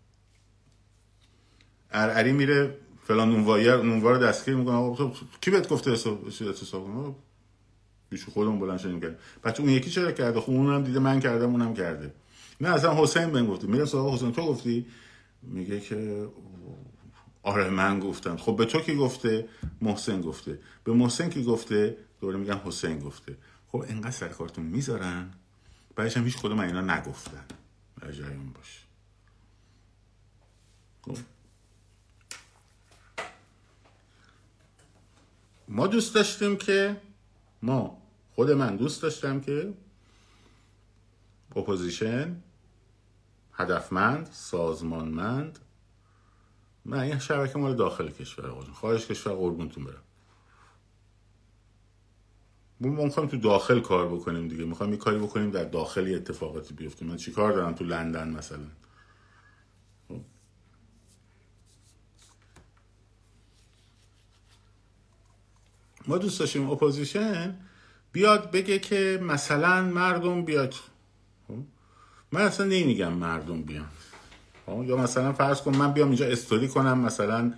ارعری 1.92 2.32
میره 2.32 2.78
فلان 3.04 3.30
نونوایی 3.30 3.68
نونوا 3.68 4.12
رو 4.12 4.18
دستگیر 4.18 4.56
می‌کنه. 4.56 4.76
آقا 4.76 5.14
کی 5.42 5.52
بهت 5.52 5.70
گفته 5.70 5.92
اتصاب 5.92 7.27
بیشو 8.10 8.32
خودمون 8.32 8.60
بلند 8.60 8.78
شدیم 8.78 9.02
کرد 9.02 9.20
بچه 9.44 9.62
اون 9.62 9.72
یکی 9.72 9.90
چرا 9.90 10.12
کرده؟ 10.12 10.40
خب 10.42 10.50
اونم 10.50 10.84
دیده 10.84 11.00
من 11.00 11.20
کردم 11.20 11.52
اونم 11.52 11.74
کرده. 11.74 12.14
نه 12.62 12.70
اصلا 12.70 13.04
حسین 13.04 13.32
بهم 13.32 13.48
گفتی 13.48 13.68
میرم 13.68 13.86
سراغ 13.86 14.14
حسین 14.14 14.32
تو 14.32 14.42
گفتی؟ 14.42 14.86
میگه 15.44 15.80
که 15.80 16.28
آره 17.44 17.70
من 17.70 18.00
گفتم. 18.00 18.38
خب 18.38 18.56
به 18.56 18.66
تو 18.66 18.80
کی 18.80 18.96
گفته؟ 18.96 19.48
محسن 19.82 20.22
گفته. 20.22 20.60
به 20.84 20.94
محسن 20.94 21.30
کی 21.30 21.44
گفته؟ 21.44 21.98
دوره 22.22 22.38
میگن 22.38 22.58
حسین 22.58 23.00
گفته. 23.00 23.38
خب 23.68 23.86
انقدر 23.88 24.12
سر 24.12 24.28
کارتون 24.28 24.66
می‌ذارن؟ 24.66 25.32
بعدش 25.96 26.18
هم 26.18 26.24
هیچ 26.24 26.38
کدوم 26.38 26.60
اینا 26.60 26.82
نگفتن. 26.82 27.46
در 28.02 28.12
جریان 28.12 28.50
باش. 28.50 28.86
خب. 31.02 31.18
ما 35.68 35.88
دوست 35.88 36.16
داشتیم 36.16 36.58
که 36.58 36.98
ما 37.62 38.02
خود 38.36 38.52
من 38.52 38.76
دوست 38.76 39.02
داشتم 39.02 39.40
که 39.40 39.74
اپوزیشن 41.56 42.44
هدفمند 43.54 44.30
سازمانمند 44.32 45.60
من 46.86 47.00
این 47.00 47.20
شبکه 47.20 47.60
مال 47.60 47.76
داخل 47.76 48.10
کشور 48.10 48.48
آقا 48.50 48.64
خارج 48.74 49.08
کشور 49.08 49.34
قربونتون 49.34 49.84
برم. 49.84 50.02
ما 52.82 53.04
می‌خوایم 53.04 53.30
تو 53.30 53.38
داخل 53.38 53.80
کار 53.80 54.08
بکنیم 54.08 54.48
دیگه. 54.48 54.66
می‌خوایم 54.66 54.94
یه 54.94 55.00
کاری 55.00 55.20
بکنیم 55.20 55.52
در 55.52 55.64
داخلی 55.64 56.16
اتفاقاتی 56.16 56.74
بیفته. 56.74 57.06
من 57.06 57.16
چی 57.16 57.32
کار 57.32 57.54
دارم 57.54 57.74
تو 57.74 57.84
لندن 57.84 58.30
مثلا؟ 58.30 58.66
ما 66.08 66.18
دوست 66.18 66.40
داشتیم 66.40 66.70
اپوزیشن 66.70 67.56
بیاد 68.12 68.52
بگه 68.52 68.80
که 68.80 69.20
مثلا 69.24 69.82
مردم 69.82 70.46
بیاد 70.46 70.74
خب. 71.48 71.54
من 72.32 72.42
اصلا 72.42 72.66
نمیگم 72.66 73.14
مردم 73.14 73.62
بیان 73.62 73.90
خب. 74.66 74.84
یا 74.88 74.98
مثلا 74.98 75.34
فرض 75.34 75.62
کن 75.62 75.76
من 75.76 75.94
بیام 75.94 76.08
اینجا 76.08 76.26
استوری 76.26 76.68
کنم 76.68 77.00
مثلا 77.00 77.54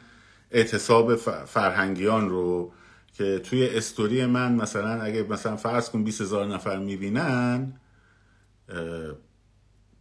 اعتصاب 0.52 1.16
فرهنگیان 1.46 2.30
رو 2.30 2.72
که 3.14 3.40
توی 3.40 3.70
استوری 3.70 4.26
من 4.26 4.56
مثلا 4.56 5.02
اگه 5.02 5.24
مثلا 5.24 5.56
فرض 5.56 5.90
کن 5.90 6.04
20 6.04 6.22
هزار 6.22 6.46
نفر 6.46 6.80
می‌بینن 6.80 7.74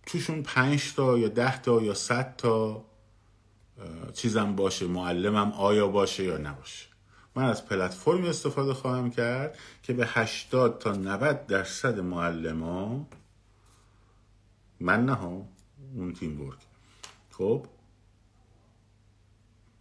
توشون 0.07 0.43
5 0.43 0.95
تا 0.95 1.19
یا 1.19 1.29
10 1.29 1.63
تا 1.63 1.83
یا 1.83 1.95
100 1.95 2.37
تا 2.37 2.85
چیزم 4.15 4.57
باشه 4.57 4.87
معلمم 4.87 5.53
آیا 5.53 5.89
باشه 5.89 6.25
یا 6.25 6.39
نباشه 6.39 6.87
من 7.39 7.45
از 7.45 7.67
پلتفرمی 7.67 8.29
استفاده 8.29 8.75
خواهم 8.75 9.11
کرد 9.11 9.59
که 9.83 9.93
به 9.93 10.07
80 10.07 10.79
تا 10.79 10.93
90 10.93 11.47
درصد 11.47 12.01
معلم 12.01 13.07
من 14.81 15.07
نه 15.07 15.15
ها 15.15 15.49
اون 15.97 16.13
تیم 16.13 16.41
ورک. 16.41 16.59
خب؟ 17.31 17.67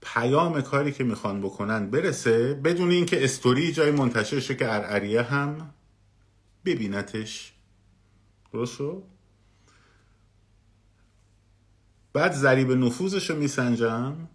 پیام 0.01 0.61
کاری 0.61 0.91
که 0.91 1.03
می‌خوان 1.03 1.41
بکنن 1.41 1.89
برسه 1.89 2.53
بدون 2.53 2.91
اینکه 2.91 3.23
استوری 3.23 3.71
جای 3.71 3.91
منتشر 3.91 4.39
شه 4.39 4.55
که 4.55 4.73
ارعریه 4.73 5.21
هم 5.21 5.73
ببینتش. 6.65 7.53
درست 8.53 8.81
بعد 12.13 12.31
ضریب 12.31 12.71
نفوذش 12.71 13.31
میسنجم. 13.31 14.27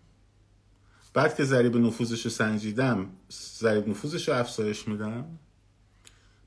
بعد 1.13 1.37
که 1.37 1.45
ضریب 1.45 1.77
نفوذش 1.77 2.25
رو 2.25 2.31
سنجیدم 2.31 3.11
ضریب 3.33 3.89
نفوذش 3.89 4.29
رو 4.29 4.35
افزایش 4.35 4.89
میدم. 4.89 5.39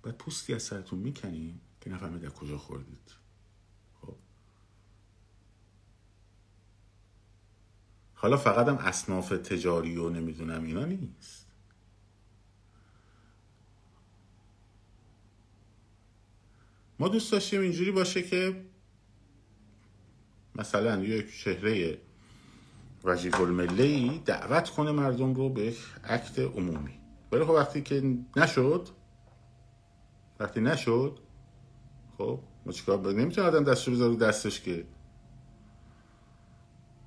بعد 0.03 0.17
پوستی 0.17 0.53
از 0.53 0.63
سرتون 0.63 0.99
می‌کنیم 0.99 1.61
که 1.81 1.89
نفهمید 1.89 2.25
از 2.25 2.33
کجا 2.33 2.57
خوردید. 2.57 3.11
خب. 4.01 4.15
حالا 8.13 8.37
فقط 8.37 8.67
هم 8.67 8.77
اصناف 8.77 9.29
تجاری 9.29 9.97
و 9.97 10.09
نمی‌دونم 10.09 10.63
اینا 10.63 10.85
نیست. 10.85 11.45
ما 16.99 17.07
دوست 17.07 17.31
داشتیم 17.31 17.61
اینجوری 17.61 17.91
باشه 17.91 18.23
که 18.23 18.65
مثلا 20.55 21.03
یک 21.03 21.37
چهره 21.37 22.01
وظیف 23.05 23.41
المله 23.41 24.17
دعوت 24.17 24.69
کنه 24.69 24.91
مردم 24.91 25.33
رو 25.33 25.49
به 25.49 25.61
یک 25.61 25.77
عکت 26.03 26.39
عمومی. 26.39 26.99
ولی 27.31 27.43
خب 27.43 27.49
وقتی 27.49 27.81
که 27.81 28.17
نشد 28.37 28.89
وقتی 30.39 30.61
نشد 30.61 31.19
خب 32.17 32.39
ما 32.65 32.71
چیکار 32.71 33.13
نمی‌تونه 33.13 33.47
آدم 33.47 33.63
دستش 33.63 33.89
بذاره 33.89 34.15
دستش 34.15 34.61
که. 34.61 34.85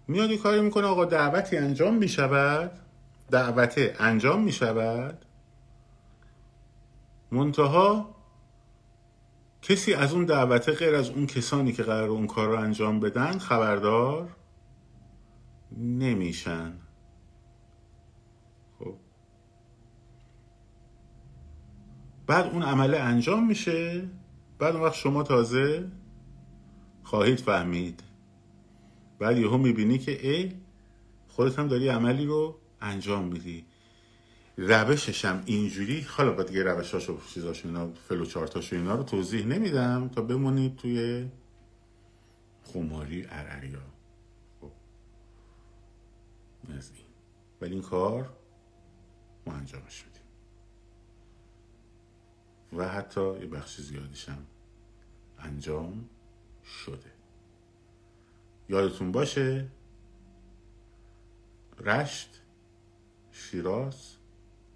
میاد 0.08 0.32
کاری 0.32 0.60
می‌کنه 0.60 0.86
آقا 0.86 1.04
دعوتی 1.04 1.56
انجام 1.56 1.94
می‌شود 1.94 2.70
دعوت 3.30 3.74
انجام 3.98 4.42
می‌شود 4.42 5.24
منتها 7.30 8.14
کسی 9.62 9.94
از 9.94 10.12
اون 10.12 10.24
دعوته 10.24 10.72
غیر 10.72 10.94
از 10.94 11.10
اون 11.10 11.26
کسانی 11.26 11.72
که 11.72 11.82
قرار 11.82 12.08
اون 12.08 12.26
کار 12.26 12.48
رو 12.48 12.54
انجام 12.60 13.00
بدن 13.00 13.38
خبردار 13.38 14.36
نمیشن. 15.76 16.72
خب. 18.78 18.94
بعد 22.26 22.46
اون 22.46 22.62
عمله 22.62 22.98
انجام 22.98 23.46
میشه. 23.46 24.08
بعد 24.58 24.74
اون 24.74 24.84
وقت 24.84 24.94
شما 24.94 25.22
تازه 25.22 25.88
خواهید 27.02 27.40
فهمید. 27.40 28.02
بعد 29.18 29.38
یهو 29.38 29.58
می‌بینی 29.58 29.98
که 29.98 30.28
ای 30.28 30.52
خودت 31.28 31.58
هم 31.58 31.68
داری 31.68 31.88
عملی 31.88 32.26
رو 32.26 32.58
انجام 32.80 33.24
میدی. 33.24 33.64
روشش 34.58 35.24
هم 35.24 35.42
اینجوری 35.46 36.00
حالا 36.00 36.32
با 36.32 36.42
دیگه 36.42 36.62
روشاشو 36.62 37.18
چیزاشو 37.34 37.68
اینا 37.68 37.88
فلو 38.08 38.24
چارتاشو 38.24 38.76
اینا 38.76 38.94
رو 38.94 39.02
توضیح 39.02 39.46
نمیدم 39.46 40.10
تا 40.14 40.22
بمونید 40.22 40.76
توی 40.76 41.28
خماری 42.62 43.26
ارعریا 43.30 43.78
خب 43.78 43.97
از 46.78 46.90
ولی 47.60 47.72
این 47.72 47.82
کار 47.82 48.36
ما 49.46 49.52
انجامش 49.52 50.04
میدیم. 50.06 50.22
و 52.72 52.88
حتی 52.88 53.40
یه 53.40 53.46
بخش 53.46 53.80
زیادیشم 53.80 54.46
انجام 55.38 56.08
شده. 56.64 57.12
یادتون 58.68 59.12
باشه؟ 59.12 59.68
رشت 61.78 62.42
شیراز 63.32 64.16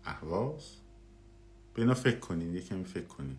احواز. 0.05 0.77
به 1.75 1.83
اینا 1.83 1.95
فکر 1.95 2.19
کنین 2.19 2.55
یکم 2.55 2.83
فکر 2.83 3.07
کنین. 3.07 3.39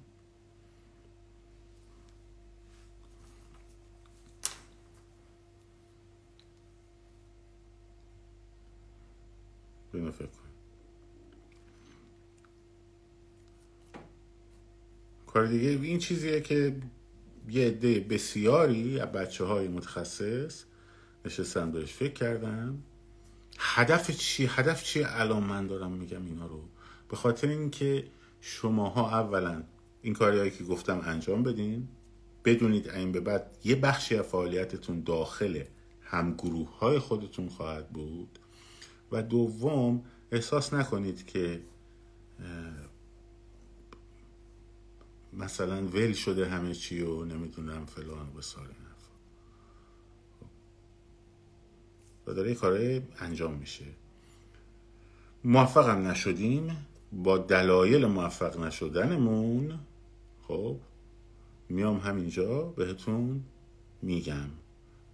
به 9.93 9.99
اینا 9.99 10.11
فکر 10.11 10.25
کنین 10.27 10.53
کار 15.27 15.47
دیگه 15.47 15.69
این 15.69 15.99
چیزیه 15.99 16.41
که 16.41 16.75
یه 17.49 17.67
عده 17.67 17.99
بسیاری 17.99 18.99
از 18.99 19.11
بچه 19.11 19.45
های 19.45 19.67
متخصص 19.67 20.63
نشستن 21.25 21.71
بهش 21.71 21.93
فکر 21.93 22.13
کردم 22.13 22.83
هدف 23.59 24.11
چی؟ 24.11 24.45
هدف 24.49 24.83
چی 24.83 25.03
الان 25.03 25.43
من 25.43 25.67
دارم 25.67 25.91
میگم 25.91 26.25
اینا 26.25 26.47
رو؟ 26.47 26.61
به 27.09 27.15
خاطر 27.15 27.47
اینکه 27.47 28.07
شماها 28.41 29.19
اولا 29.19 29.63
این 30.01 30.13
کاریهایی 30.13 30.51
که 30.51 30.63
گفتم 30.63 31.01
انجام 31.05 31.43
بدین. 31.43 31.87
بدونید 32.45 32.89
این 32.89 33.11
به 33.11 33.19
بعد 33.19 33.57
یه 33.63 33.75
بخشی 33.75 34.15
از 34.15 34.25
فعالیتتون 34.25 35.03
داخل 35.03 35.63
هم 36.01 36.33
گروه 36.33 36.77
های 36.77 36.99
خودتون 36.99 37.49
خواهد 37.49 37.89
بود. 37.89 38.39
و 39.11 39.23
دوم 39.23 40.03
احساس 40.31 40.73
نکنید 40.73 41.25
که 41.25 41.61
مثلا 45.33 45.87
ول 45.87 46.13
شده 46.13 46.49
همه 46.49 46.73
چی 46.73 47.01
و 47.01 47.25
نمی‌دونم 47.25 47.85
فلان 47.85 48.29
و 48.29 48.37
بسار 48.37 48.69
و 52.27 52.33
داره 52.33 52.55
کارهای 52.55 53.01
انجام 53.19 53.53
میشه. 53.53 53.85
موفق 55.43 55.89
هم 55.89 56.07
نشدیم. 56.07 56.87
با 57.11 57.37
دلایل 57.37 58.05
موفق 58.05 58.59
نشدنمون 58.59 59.79
خب 60.47 60.79
میام 61.69 61.97
همینجا 61.97 62.63
بهتون 62.63 63.43
میگم. 64.01 64.49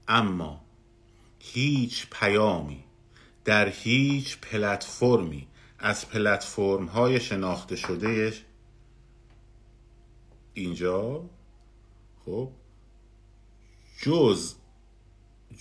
اما 0.08 0.62
هیچ 1.40 2.08
پیامی 2.12 2.84
در 3.46 3.70
هیچ 3.70 4.38
پلتفرمی 4.38 5.48
از 5.80 6.10
پلتفرم 6.10 6.86
های 6.86 7.20
شناخته 7.20 7.76
شده 7.76 8.34
اینجا 10.54 11.30
خب 12.26 12.52
جز 14.02 14.56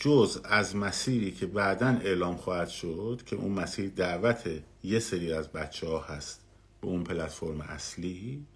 جز 0.00 0.40
از 0.44 0.76
مسیری 0.76 1.30
که 1.32 1.46
بعدا 1.46 1.86
اعلام 1.86 2.36
خواهد 2.36 2.68
شد 2.68 3.22
که 3.26 3.36
اون 3.36 3.52
مسیر 3.52 3.90
دعوت 3.90 4.50
یه 4.84 4.98
سری 4.98 5.32
از 5.32 5.48
بچه 5.48 5.88
ها 5.88 6.00
هست 6.00 6.40
به 6.80 6.86
اون 6.86 7.04
پلتفرم 7.04 7.60
اصلی 7.60 8.46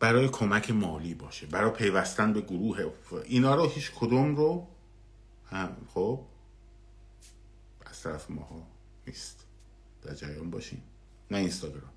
برای 0.00 0.28
کمک 0.28 0.70
مالی 0.70 1.14
باشه 1.14 1.46
برای 1.46 1.70
پیوستن 1.70 2.32
به 2.32 2.40
گروه. 2.40 2.92
اینا 3.24 3.54
رو 3.54 3.68
هیچ 3.68 3.92
کدوم 4.00 4.36
رو 4.36 4.66
هم 5.50 5.76
خب 5.94 6.20
از 7.98 8.04
طرف 8.04 8.30
ماها 8.30 8.66
نیست. 9.06 9.46
در 10.02 10.14
جریان 10.14 10.50
باشین. 10.50 10.82
نه 11.30 11.38
اینستاگرام 11.38 11.92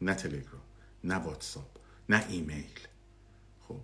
نه 0.00 0.14
تلگرام 0.14 0.62
نه 1.04 1.14
واتساپ 1.14 1.78
نه 2.08 2.26
ایمیل. 2.28 2.80
خب. 3.68 3.80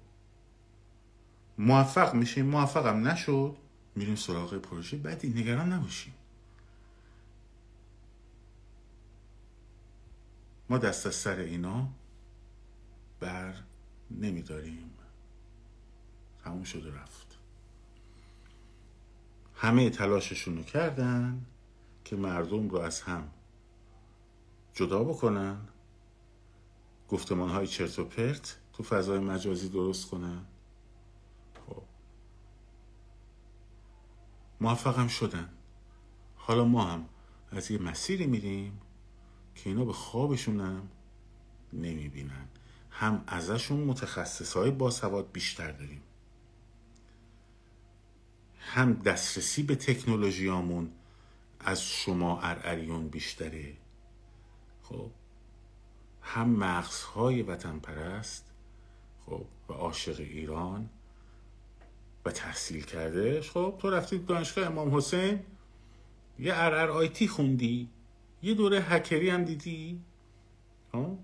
موفق 1.59 2.15
میشیم 2.15 2.47
موفقم 2.47 3.09
نشد 3.09 3.57
میریم 3.95 4.17
سراغ 4.17 4.55
پروژه 4.55 4.97
بعدی 4.97 5.29
نگران 5.29 5.73
نباشیم 5.73 6.15
ما 10.69 10.79
دست 10.79 11.07
از 11.07 11.15
سر 11.15 11.39
اینا 11.39 11.89
بر 13.21 13.55
نمیداریم. 14.11 14.91
تموم 16.45 16.65
شده 16.65 16.95
رفت. 16.95 17.26
همه 19.57 19.91
تلاششون 19.91 20.57
رو 20.57 20.63
کردن 20.63 21.47
که 22.05 22.17
مردم 22.17 22.69
رو 22.69 22.79
از 22.79 23.01
هم 23.01 23.31
جدا 24.75 25.05
بکنن. 25.05 25.57
گفتمان 27.09 27.49
های 27.49 27.67
چرت 27.67 27.99
و 27.99 28.05
پرت 28.05 28.59
تو 28.73 28.83
فضای 28.83 29.19
مجازی 29.19 29.69
درست 29.69 30.11
کنن. 30.11 30.45
خب. 31.67 31.83
موفقم 34.61 35.09
شدن. 35.09 35.49
حالا 36.37 36.65
ما 36.65 36.85
هم 36.85 37.09
از 37.51 37.71
یه 37.71 37.79
مسیری 37.79 38.27
میریم 38.27 38.81
که 39.55 39.71
اینا 39.71 39.85
به 39.85 39.93
خوابشونم 39.93 40.89
نمی‌بینن. 41.73 42.49
هم 42.91 43.25
ازشون 43.27 43.81
متخصص 43.81 44.57
های 44.57 44.71
باسواد 44.71 45.33
بیشتر 45.33 45.73
داریم. 45.73 46.03
هم 48.67 48.93
دسترسی 48.93 49.62
به 49.62 49.75
تکنولوژیامون 49.75 50.91
از 51.61 51.83
شما 51.83 52.41
ارعریون 52.41 53.09
بیشتره. 53.09 53.73
خب 54.83 55.11
هم 56.23 56.49
مغزهای 56.49 57.43
وطن 57.43 57.79
پرست 57.79 58.45
خب 59.27 59.45
و 59.69 59.73
عاشق 59.73 60.21
ایران 60.21 60.89
و 62.25 62.31
تحصیل 62.31 62.85
کرده 62.85 63.41
خب 63.41 63.75
تو 63.79 63.91
رفتی 63.91 64.19
دانشگاه 64.19 64.67
امام 64.67 64.97
حسین 64.97 65.41
یه 66.39 66.53
ار 66.55 66.91
آیتی 66.91 67.29
خوندی 67.29 67.89
یه 68.43 68.55
دوره 68.55 68.81
هکری 68.81 69.31
هم 69.31 69.45
دیدی. 69.45 70.01
ها 70.93 71.19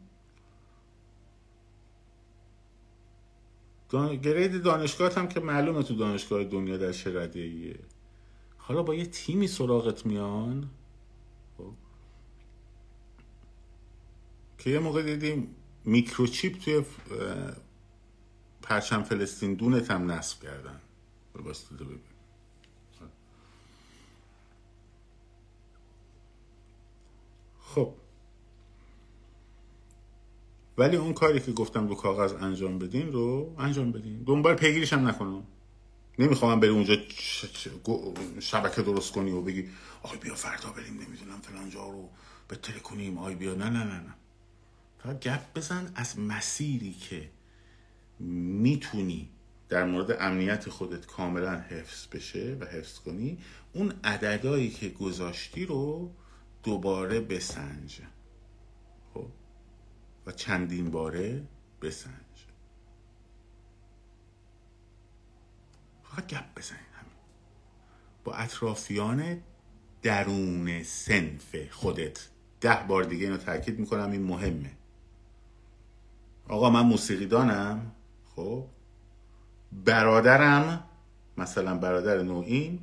دان... 3.93 4.17
گرید 4.17 4.63
دانشگاه 4.63 5.15
هم 5.15 5.29
که 5.29 5.41
معلومه 5.41 5.83
تو 5.83 5.95
دانشگاه 5.95 6.45
دنیا 6.45 6.77
در 6.77 6.93
چه 6.93 7.21
رده 7.21 7.79
حالا 8.57 8.83
با 8.83 8.95
یه 8.95 9.07
تیمی 9.07 9.49
سراغت 9.49 10.07
میان. 10.07 10.71
خب. 11.59 11.73
که 14.59 14.71
یه 14.71 14.79
موقع 14.79 15.03
دیدیم 15.03 15.55
میکروچیپ 15.85 16.59
توی 16.59 16.85
پرچم 18.63 19.03
فلسطین 19.03 19.55
دونت 19.55 19.91
هم 19.91 20.11
نصب 20.11 20.43
کردن. 20.43 20.81
ببین 21.35 22.01
خب. 27.61 27.95
ولی 30.79 30.97
اون 30.97 31.13
کاری 31.13 31.41
که 31.41 31.53
گفتم 31.53 31.89
رو 31.89 31.95
کاغذ 31.95 32.33
انجام 32.33 32.79
بدین 32.79 33.13
رو 33.13 33.55
انجام 33.59 33.93
بدین. 33.93 34.23
دنبال 34.27 34.55
پیگیریش 34.55 34.93
هم 34.93 35.09
نکنم. 35.09 35.43
نمی‌خوام 36.19 36.61
بری 36.61 36.71
اونجا 36.71 36.97
شبکه 38.41 38.83
درست 38.83 39.13
کنی 39.13 39.31
و 39.31 39.41
بگی 39.41 39.69
آقای 40.03 40.19
بیا 40.19 40.35
فردا 40.35 40.71
بریم 40.71 40.95
نمی‌دونم 40.95 41.41
فلان 41.43 41.71
جا 41.71 41.91
رو 41.91 42.09
بتره 42.51 42.79
کنیم 42.79 43.19
آقای 43.19 43.35
بیا. 43.35 43.55
نه 43.55 43.71
نه 43.71 43.85
نه 43.85 44.01
نه. 44.01 44.15
فقط 44.99 45.21
گپ 45.21 45.41
بزن 45.55 45.93
از 45.95 46.19
مسیری 46.19 46.93
که 46.93 47.31
می‌تونی 48.21 49.29
در 49.69 49.85
مورد 49.85 50.17
امنیت 50.21 50.69
خودت 50.69 51.07
کاملا 51.07 51.61
حفظ 51.61 52.07
بشه 52.13 52.57
و 52.61 52.65
حفظ 52.65 52.99
کنی 52.99 53.39
اون 53.73 53.93
عددهایی 54.05 54.71
که 54.71 54.89
گذاشتی 54.89 55.67
رو 55.67 56.11
دوباره 56.63 57.21
بسنج. 57.21 58.01
و 60.27 60.33
چندین 60.33 60.91
باره 60.91 61.43
بسنج 61.83 62.13
فقط 66.03 66.27
گپ 66.27 66.45
بزنید 66.57 66.93
با 68.25 68.35
اطرافیان 68.35 69.41
درون 70.03 70.83
سنف 70.83 71.71
خودت. 71.71 72.29
ده 72.61 72.85
بار 72.89 73.05
دیگه 73.05 73.25
اینو 73.25 73.37
تاکید 73.37 73.79
می‌کنم 73.79 74.11
این 74.11 74.23
مهمه. 74.23 74.71
آقا 76.49 76.71
من 76.71 76.81
موسیقی 76.81 77.27
دانم 77.27 77.93
خب؟ 78.37 78.67
برادرم 79.73 80.85
مثلا 81.37 81.79
برادر 81.79 82.23
نوعین. 82.23 82.81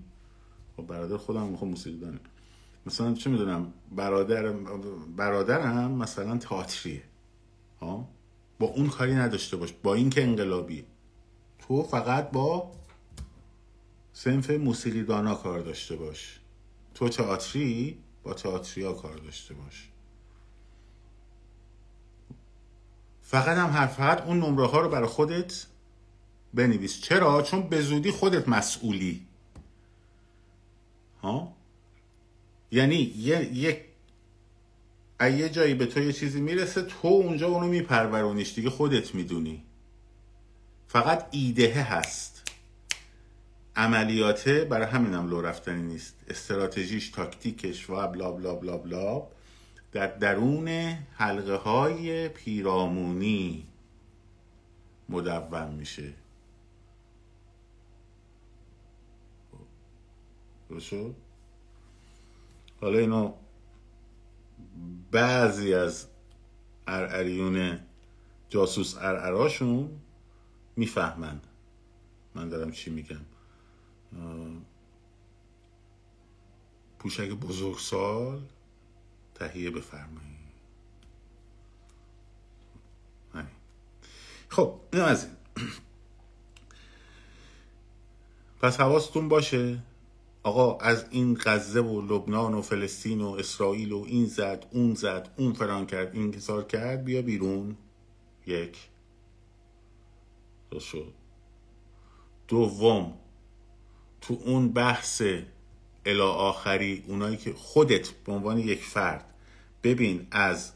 خب 0.78 0.88
برادر 0.88 1.18
خودم 1.18 1.48
می‌خوام 1.48 1.70
موسیقی 1.70 2.00
دانه 2.00 2.20
مثلا 2.86 3.14
چه 3.14 3.30
می‌دونم 3.30 3.74
برادر 3.92 4.52
برادرم 5.18 5.92
مثلا 5.92 6.38
تئاتریه. 6.38 7.04
ها؟ 7.82 8.08
با 8.60 8.68
اون 8.68 8.90
کاری 8.90 9.16
نداشته 9.16 9.58
باش 9.58 9.74
با 9.84 9.94
این 9.94 10.10
که 10.10 10.24
انقلابی. 10.24 10.86
تو 11.60 11.84
فقط 11.84 12.32
با 12.32 12.72
سنف 14.14 14.50
موسیقی 14.50 15.04
دانا 15.04 15.36
کار 15.36 15.60
داشته 15.60 15.96
باش. 15.96 16.40
تو 16.94 17.10
تئاتری 17.10 17.98
با 18.24 18.36
ها 18.78 18.94
کار 18.94 19.18
داشته 19.18 19.54
باش. 19.54 19.90
فقط 23.22 23.58
هم 23.58 23.70
هر 23.70 23.88
فقط 23.88 24.22
اون 24.22 24.40
نمره 24.40 24.68
ها 24.68 24.80
رو 24.82 24.90
برای 24.90 25.08
خودت 25.08 25.66
بنویس. 26.54 27.02
چرا؟ 27.02 27.42
چون 27.42 27.62
به 27.62 27.82
زودی 27.82 28.12
خودت 28.12 28.50
مسئولی. 28.50 29.28
ها؟ 31.22 31.54
یعنی 32.72 32.96
یک 32.96 33.89
یه 35.22 35.50
جایی 35.50 35.74
به 35.74 35.86
تو 35.86 36.00
یه 36.00 36.14
چیزی 36.14 36.42
می‌رسه 36.42 36.82
تو 36.82 37.08
اونجا 37.08 37.48
اونو 37.48 37.68
میپرورونیش 37.68 38.56
دیگه 38.56 38.70
خودت 38.70 39.16
می‌دونی. 39.16 39.64
فقط 40.88 41.28
ایدهه 41.32 41.94
هست. 41.94 42.52
عملیاته 43.76 44.66
برای 44.66 44.88
همینم 44.88 45.30
لو 45.30 45.42
رفتنی 45.42 45.82
نیست. 45.82 46.16
استراتژیش 46.28 47.10
تاکتیکش 47.10 47.90
و 47.90 48.08
بلا 48.08 48.32
بلا 48.32 48.56
بلا 48.56 48.78
بلا 48.78 49.28
در 49.92 50.08
درون 50.08 50.68
حلقه 51.14 51.56
های 51.56 52.30
پیرامونی 52.30 53.68
مدون 55.10 55.70
میشه. 55.70 56.14
درست 60.70 60.94
حالا 62.82 63.00
اینو 63.00 63.34
بعضی 65.12 65.74
از 65.74 66.08
ارعریون 66.88 67.80
جاسوس 68.50 68.98
ارعراشون 68.98 70.00
می‌فهمند 70.76 71.48
من 72.36 72.50
دارم 72.50 72.72
چی 72.72 72.90
میگم. 72.90 73.26
پوشک 77.00 77.30
بزرگسال 77.30 78.42
تهیه 79.36 79.72
بفرمایید. 79.72 80.40
خب 84.50 84.80
این 84.94 85.02
از 85.02 85.24
این. 85.26 85.34
پس 88.62 88.80
حواستون 88.80 89.30
باشه. 89.30 89.80
آقا 90.44 90.78
از 90.78 91.06
این 91.10 91.38
غزه 91.44 91.82
و 91.82 92.02
لبنان 92.02 92.54
و 92.54 92.62
فلسطین 92.62 93.22
و 93.22 93.30
اسرائیل 93.30 93.92
و 93.92 94.04
این 94.08 94.26
زد 94.26 94.66
اون 94.72 94.94
زد 94.94 95.34
اون 95.38 95.54
فران 95.54 95.86
کرد 95.86 96.16
این 96.16 96.32
کسار 96.32 96.64
کرد 96.64 97.06
بیا 97.06 97.22
بیرون. 97.22 97.78
یک. 98.48 98.78
دو 100.72 100.80
شد. 100.80 101.14
دوم. 102.48 103.14
تو 104.22 104.40
اون 104.46 104.70
بحث 104.70 105.22
الا 106.06 106.32
آخری 106.32 107.04
اونایی 107.08 107.38
که 107.38 107.54
خودت 107.54 108.10
به 108.10 108.32
عنوان 108.32 108.58
یک 108.58 108.84
فرد 108.84 109.26
ببین 109.84 110.28
از 110.32 110.72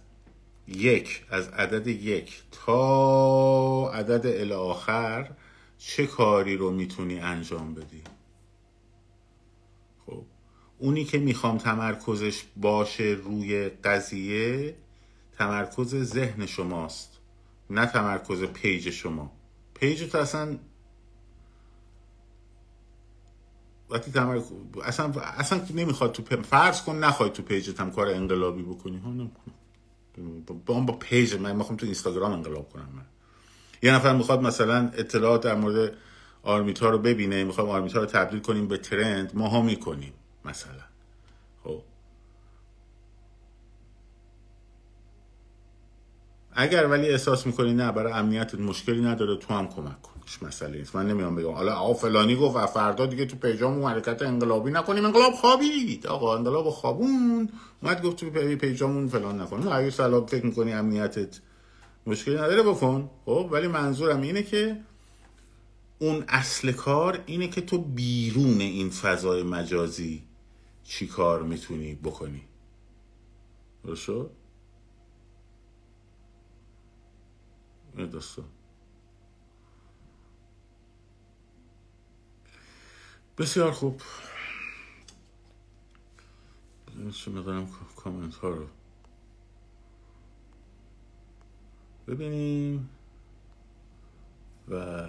یک 0.68 1.26
از 1.30 1.48
عدد 1.48 1.88
یک 1.88 2.44
تا 2.52 3.92
عدد 3.94 4.28
الا 4.28 4.60
آخر 4.60 5.32
چه 5.78 6.08
کاری 6.08 6.58
رو 6.58 6.72
می‌تونی 6.72 7.20
انجام 7.20 7.74
بدی؟ 7.74 8.02
اونی 10.84 11.06
که 11.06 11.20
می‌خوام 11.20 11.58
تمرکزش 11.58 12.44
باشه 12.58 13.04
روی 13.04 13.70
قضیه 13.70 14.76
تمرکز 15.38 15.96
ذهن 15.96 16.46
شماست 16.46 17.20
نه 17.70 17.86
تمرکز 17.86 18.44
page 18.44 18.90
شما. 18.90 19.32
page 19.74 20.04
تو 20.04 20.18
اصلا 20.18 20.58
وقتی 23.90 24.12
تمرکز 24.12 24.46
اصلا 24.84 25.14
اصلا 25.22 25.62
نمی‌خواد 25.76 26.12
تو 26.12 26.24
فرض 26.44 26.82
کن 26.82 26.96
نخوای 26.96 27.30
تو 27.30 27.44
page 27.44 27.73
ت 27.73 27.80
هم 27.80 27.92
کار 27.92 28.08
انقلابی 28.08 28.64
بکنی. 28.64 28.98
ها 28.98 29.28
با 30.66 30.80
با 30.80 30.94
page 30.94 31.36
من 31.36 31.56
می‌خوام 31.56 31.78
تو 31.78 31.86
اینستاگرام 31.86 32.32
انقلاب 32.32 32.70
کنم 32.70 32.90
من. 32.96 33.06
یه 33.84 33.94
نفر 33.94 34.16
می‌خواد 34.16 34.42
مثلا 34.42 34.92
اطلاعات 34.98 35.42
در 35.42 35.56
مورد 35.56 35.94
آرمیتا 36.44 36.90
رو 36.90 36.98
ببینه 36.98 37.44
می‌خوام 37.44 37.70
آرمیتا 37.70 38.00
رو 38.00 38.06
تبدیل 38.06 38.40
کنیم 38.40 38.68
به 38.68 38.78
trend 38.78 39.32
ماها 39.36 39.62
می‌کنیم. 39.62 40.14
مثلا. 40.46 40.84
خب. 41.64 41.82
اگر 46.56 46.88
ولی 46.88 47.10
احساس 47.10 47.48
می‌کنی 47.48 47.74
نه 47.74 47.92
برای 47.92 48.14
امنیتت 48.14 48.60
مشکلی 48.60 49.02
نداره 49.02 49.38
تو 49.38 49.54
هم 49.54 49.68
کمک 49.68 50.02
کنش 50.02 50.44
مسئله 50.44 50.78
نیست. 50.78 50.96
من 50.96 51.08
نمیام 51.08 51.36
بگم. 51.36 51.52
حالا 51.52 51.76
آقا 51.76 51.94
فلانی 51.94 52.36
گفت 52.36 52.56
و 52.56 52.66
فردا 52.66 53.06
دیگه 53.06 53.26
تو 53.26 53.38
پیجامون 53.38 53.92
حرکت 53.92 54.22
انقلابی 54.22 54.72
نکنیم. 54.72 55.06
انقلاب 55.06 55.34
خوابید. 55.34 56.08
آقا 56.08 56.38
انقلاب 56.38 56.70
خوابون. 56.70 57.50
اومد 57.82 58.02
گفت 58.02 58.18
تو 58.18 58.30
پیجامون 58.56 59.08
فلان 59.08 59.42
نکنیم 59.42 59.68
اگه 59.68 59.90
سلام 59.90 60.26
فکر 60.26 60.46
می‌کنی 60.46 60.74
امنیتت 60.74 61.40
مشکلی 62.08 62.36
نداره 62.36 62.64
بکن. 62.64 63.10
خب 63.26 63.50
ولی 63.52 63.68
منظورم 63.68 64.22
اینه 64.22 64.44
که 64.44 64.78
اون 66.00 66.24
اصل 66.28 66.72
کار 66.72 67.20
اینه 67.26 67.48
که 67.48 67.62
تو 67.62 67.78
بیرون 67.78 68.62
این 68.62 68.90
فضای 68.90 69.44
مجازی 69.44 70.24
چی 70.84 71.08
کار 71.08 71.44
می‌تونی 71.44 71.96
بکنی؟ 71.96 72.44
درست 73.84 74.10
داستان 78.12 78.46
بسیار 83.38 83.72
خوب. 83.72 84.02
چه 87.12 87.32
مقدارم 87.32 87.70
کامنت 87.96 88.36
ها 88.36 88.50
رو. 88.50 88.68
ببینیم. 92.08 92.90
و 94.68 95.06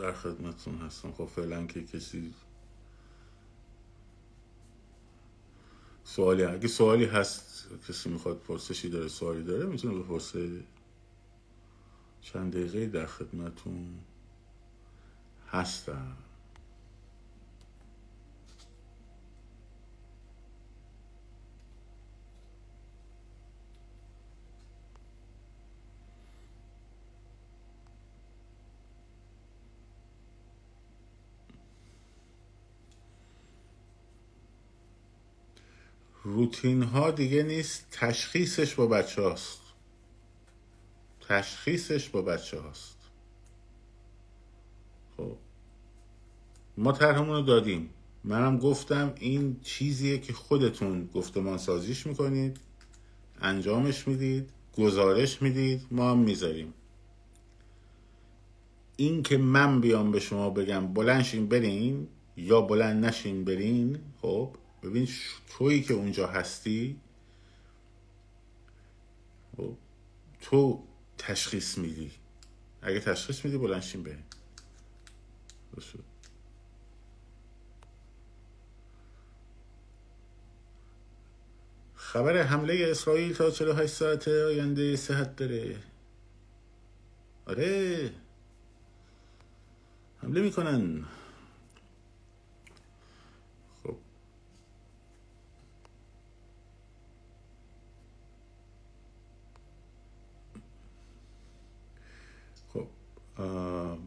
در 0.00 0.12
خدمتتون 0.12 0.78
هستم. 0.78 1.12
خب 1.12 1.24
فعلا 1.24 1.66
که 1.66 1.84
کسی 1.84 2.34
سوالی 6.04 6.44
اگه 6.44 6.68
سوالی 6.68 7.04
هست 7.04 7.68
کسی 7.88 8.08
می‌خواد 8.08 8.38
پرسشی 8.38 8.88
داره 8.88 9.08
سوالی 9.08 9.42
داره 9.42 9.66
می‌تونه 9.66 9.98
بپرسه 9.98 10.64
چند 12.20 12.52
دقیقه 12.52 12.86
در 12.86 13.06
خدمتون 13.06 13.98
هستم. 15.48 16.16
روتین 36.30 36.82
ها 36.82 37.10
دیگه 37.10 37.42
نیست. 37.42 37.86
تشخیصش 37.90 38.74
با 38.74 38.86
بچه 38.86 39.22
هاست 39.22 39.60
تشخیصش 41.28 42.08
با 42.08 42.22
بچه 42.22 42.60
هاست 42.60 42.98
خب. 45.16 45.36
ما 46.76 46.92
طرحمون 46.92 47.36
رو 47.36 47.42
دادیم. 47.42 47.90
منم 48.24 48.58
گفتم 48.58 49.12
این 49.20 49.60
چیزیه 49.62 50.18
که 50.18 50.32
خودتون 50.32 51.06
گفتمان 51.14 51.58
سازیش 51.58 52.06
می‌کنید. 52.06 52.60
انجامش 53.40 54.08
می‌دید. 54.08 54.50
گزارش 54.76 55.42
می‌دید. 55.42 55.86
ما 55.90 56.10
هم 56.10 56.18
می‌ذاریم. 56.18 56.74
این 58.96 59.22
که 59.22 59.38
من 59.38 59.80
بیام 59.80 60.10
به 60.10 60.20
شما 60.20 60.50
بگم 60.50 60.92
بلنشین 60.94 61.48
برین 61.48 62.08
یا 62.36 62.60
بلند 62.60 63.04
نشین 63.04 63.44
برین 63.44 63.98
خب 64.22 64.56
ببین 64.82 65.08
تویی 65.48 65.82
که 65.82 65.94
اونجا 65.94 66.26
هستی 66.26 67.00
خب، 69.56 69.76
تو 70.40 70.84
تشخیص 71.18 71.78
میدی. 71.78 72.12
اگه 72.82 73.00
تشخیص 73.00 73.44
میدی 73.44 73.58
بلنشین 73.58 74.02
به 74.02 74.16
خبر 81.94 82.42
حمله 82.42 82.86
اسرائیل 82.90 83.34
تا 83.34 83.50
48 83.50 83.92
ساعت 83.94 84.28
آینده 84.28 84.96
صحت 84.96 85.36
داره. 85.36 85.76
آره. 87.46 88.10
حمله 90.22 90.40
می‌کنن. 90.40 91.04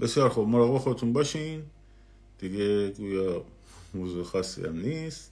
بسیار 0.02 0.30
خوب. 0.30 0.48
مراقب 0.48 0.78
خودتون 0.78 1.14
باشین. 1.14 1.64
دیگه 2.40 2.90
گویا 2.90 3.46
موضوع 3.94 4.24
خاصی 4.24 4.66
هم 4.66 4.80
نیست 4.80 5.32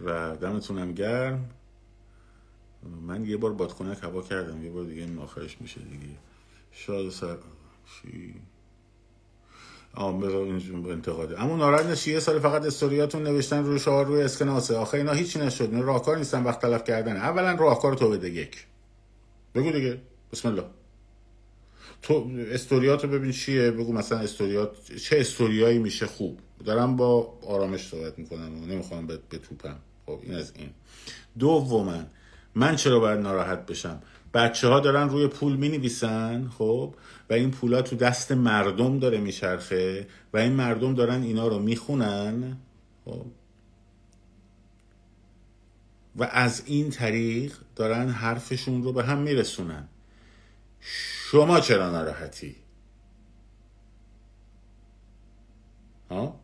و 0.00 0.36
دمتونم 0.36 0.92
گرم. 0.92 1.50
من 3.06 3.24
یه 3.24 3.36
بار 3.36 3.52
بادکنک 3.52 3.98
هوا 4.02 4.22
کردم. 4.22 4.64
یه 4.64 4.70
بار 4.70 4.84
دیگه 4.84 5.02
این 5.02 5.18
آخرش 5.18 5.56
میشه 5.60 5.80
دیگه. 5.80 6.14
شاد 6.72 7.10
سر 7.10 7.36
چی؟ 8.02 8.34
انتقاده. 10.90 11.42
اما 11.42 11.56
ناراحت 11.56 11.86
نشی. 11.86 12.12
یه 12.12 12.20
سال 12.20 12.38
فقط 12.38 12.64
استوریاتون 12.64 13.22
نوشتن 13.22 13.64
روی 13.64 13.78
شعار 13.78 14.06
روی 14.06 14.22
اسکناسه. 14.22 14.76
آخه 14.76 14.98
اینا 14.98 15.12
هیچی 15.12 15.38
نشد. 15.38 15.64
اینا 15.64 15.80
راهکار 15.80 16.18
نیستن 16.18 16.42
وقت 16.42 16.60
تلف 16.62 16.84
کردن. 16.84 17.16
اولا 17.16 17.54
راهکار 17.54 17.94
تو 17.94 18.10
بده. 18.10 18.30
یک. 18.30 18.66
بگو 19.54 19.70
دیگه. 19.70 20.00
بسم 20.32 20.48
الله. 20.48 20.64
تو 22.02 22.30
استوریات 22.50 23.04
رو 23.04 23.10
ببین 23.10 23.32
چیه 23.32 23.70
بگو 23.70 23.92
مثلا 23.92 24.18
استوریات 24.18 24.92
چه 24.92 25.20
استوریایی 25.20 25.78
میشه 25.78 26.06
خوب. 26.06 26.38
دارم 26.64 26.96
با 26.96 27.38
آرامش 27.46 27.88
صحبت 27.88 28.18
می‌کنم 28.18 28.62
و 28.62 28.66
نمی‌خوام 28.66 29.06
به 29.06 29.18
توپم. 29.38 29.76
خب 30.06 30.18
این 30.22 30.34
از 30.34 30.52
این. 30.56 30.70
دوما 31.38 32.02
من 32.54 32.76
چرا 32.76 33.00
باید 33.00 33.20
ناراحت 33.20 33.66
بشم؟ 33.66 34.02
بچه 34.34 34.68
ها 34.68 34.80
دارن 34.80 35.08
روی 35.08 35.26
پول 35.26 35.56
می 35.56 35.68
نویسن 35.68 36.48
خب؟ 36.58 36.94
و 37.30 37.32
این 37.32 37.50
پولا 37.50 37.82
تو 37.82 37.96
دست 37.96 38.32
مردم 38.32 38.98
داره 38.98 39.18
میچرخه 39.18 40.06
و 40.32 40.38
این 40.38 40.52
مردم 40.52 40.94
دارن 40.94 41.22
اینا 41.22 41.48
رو 41.48 41.58
می‌خونن 41.58 42.56
خب؟ 43.04 43.26
و 46.16 46.24
از 46.32 46.62
این 46.66 46.90
طریق 46.90 47.52
دارن 47.76 48.08
حرفشون 48.08 48.82
رو 48.82 48.92
به 48.92 49.04
هم 49.04 49.18
میرسونن. 49.18 49.88
شما 51.32 51.60
چرا 51.60 51.90
ناراحتی؟ 51.90 52.56
ها؟ 56.10 56.40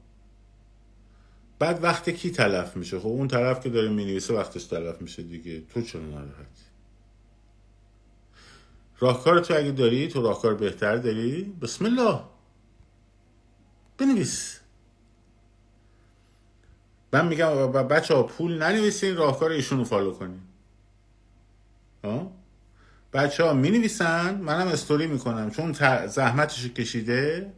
بعد 1.58 1.84
وقت 1.84 2.10
کی 2.10 2.30
تلف 2.30 2.76
میشه؟ 2.76 3.00
خب 3.00 3.06
اون 3.06 3.28
طرف 3.28 3.60
که 3.60 3.68
داره 3.68 3.88
می‌نویسه 3.88 4.34
وقتش 4.34 4.64
تلف 4.64 5.02
میشه 5.02 5.22
دیگه. 5.22 5.60
تو 5.60 5.82
چرا 5.82 6.02
ناراحتی؟ 6.02 6.62
راهکار 8.98 9.40
تو 9.40 9.54
اگه 9.54 9.70
داری 9.70 10.08
تو 10.08 10.22
راهکار 10.22 10.54
بهتر 10.54 10.96
داری؟ 10.96 11.42
بسم 11.62 11.84
الله. 11.84 12.20
بنویس. 13.98 14.60
من 17.12 17.28
میگم 17.28 17.72
بچه 17.72 18.14
ها 18.14 18.22
پول 18.22 18.62
ننویسین 18.62 19.16
راهکار 19.16 19.50
ایشون 19.50 19.84
فالو 19.84 20.12
کنین. 20.12 20.40
ها؟ 22.04 22.37
بچه 23.12 23.44
ها 23.44 23.52
می 23.52 23.70
نویسن 23.70 24.34
منم 24.34 24.68
استوری 24.68 25.06
می‌کنم. 25.06 25.50
چون 25.50 25.72
زحمتش 26.06 26.66
کشیده 26.66 27.52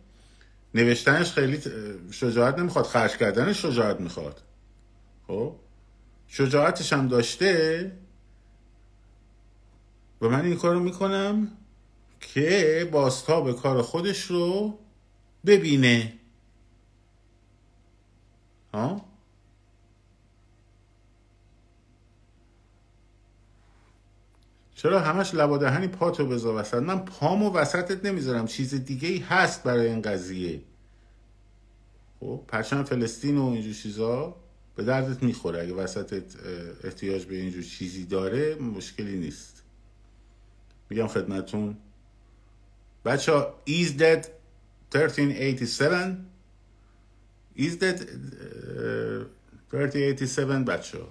نوشتنش 0.75 1.33
خیلی 1.33 1.61
شجاعت 2.11 2.59
نمی‌خواد. 2.59 2.85
خرج 2.85 3.17
کردنش 3.17 3.63
شجاعت 3.63 4.01
می‌خواد. 4.01 4.43
خب؟ 5.27 5.57
شجاعتش 6.29 6.93
هم 6.93 7.09
داشته. 7.09 7.93
و 10.21 10.29
من 10.29 10.45
این 10.45 10.57
کارو 10.57 10.81
می‌کنم 10.81 11.49
که 12.21 12.89
به 13.45 13.53
کار 13.53 13.83
خودش 13.83 14.23
رو 14.23 14.79
ببینه. 15.47 16.13
ها؟ 18.75 19.10
چرا 24.83 25.01
همش 25.01 25.35
لبا 25.35 25.59
دهنی 25.59 25.89
پاتو 25.89 26.27
بذار 26.27 26.55
وسط؟ 26.61 26.75
من 26.75 26.99
پامو 26.99 27.53
وسطت 27.53 28.05
نمی‌ذارم. 28.05 28.47
چیز 28.47 28.75
دیگه 28.75 29.09
ای 29.09 29.19
هست 29.19 29.63
برای 29.63 29.87
این 29.87 30.03
قضیه. 30.03 30.63
خب 32.21 32.45
پرچم 32.49 32.85
فلسطین 32.85 33.39
و 33.39 33.47
اینجور 33.47 33.75
چیزا 33.75 34.37
به 34.77 34.85
دردت 34.85 35.23
می‌خوره. 35.23 35.63
اگه 35.63 35.75
وسطت 35.75 36.23
احتیاج 36.85 37.25
به 37.25 37.37
اینجور 37.37 37.63
چیزی 37.63 38.05
داره 38.05 38.55
مشکلی 38.55 39.19
نیست. 39.19 39.63
میگم 40.91 41.07
خدمتون 41.07 41.77
بچه 43.05 43.33
ها 43.33 43.55
is 43.67 43.89
dead 43.89 44.27
1387 44.95 46.17
is 47.57 47.73
dead 47.81 48.01
1387 49.73 50.65
بچه 50.65 50.99
ها 50.99 51.09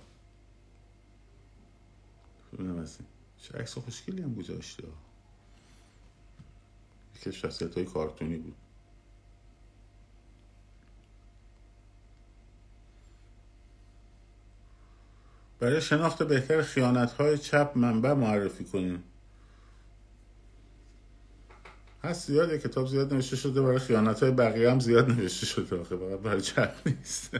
چه 3.41 3.57
عکس 3.57 3.77
خوشگلی 3.77 4.21
هم 4.21 4.33
گذاشته. 4.33 4.83
یکی 7.15 7.31
شخصیت 7.31 7.75
های 7.75 7.85
کارتونی 7.85 8.37
بود. 8.37 8.55
برای 15.59 15.81
شناخت 15.81 16.23
بهتر 16.23 16.61
خیانت 16.61 17.11
های 17.11 17.37
چپ 17.37 17.71
منبع 17.75 18.13
معرفی 18.13 18.63
کنیم. 18.63 19.03
هست 22.03 22.27
زیاده 22.27 22.59
کتاب 22.59 22.87
زیاد 22.87 23.13
نوشته 23.13 23.35
شده 23.35 23.61
برای 23.61 23.79
خیانت 23.79 24.23
های 24.23 24.31
بقیه 24.31 24.71
هم 24.71 24.79
زیاد 24.79 25.09
نوشته 25.09 25.45
شده. 25.45 25.81
آخه 25.81 25.95
برای 25.95 26.41
چپ 26.41 26.75
نیست. 26.85 27.35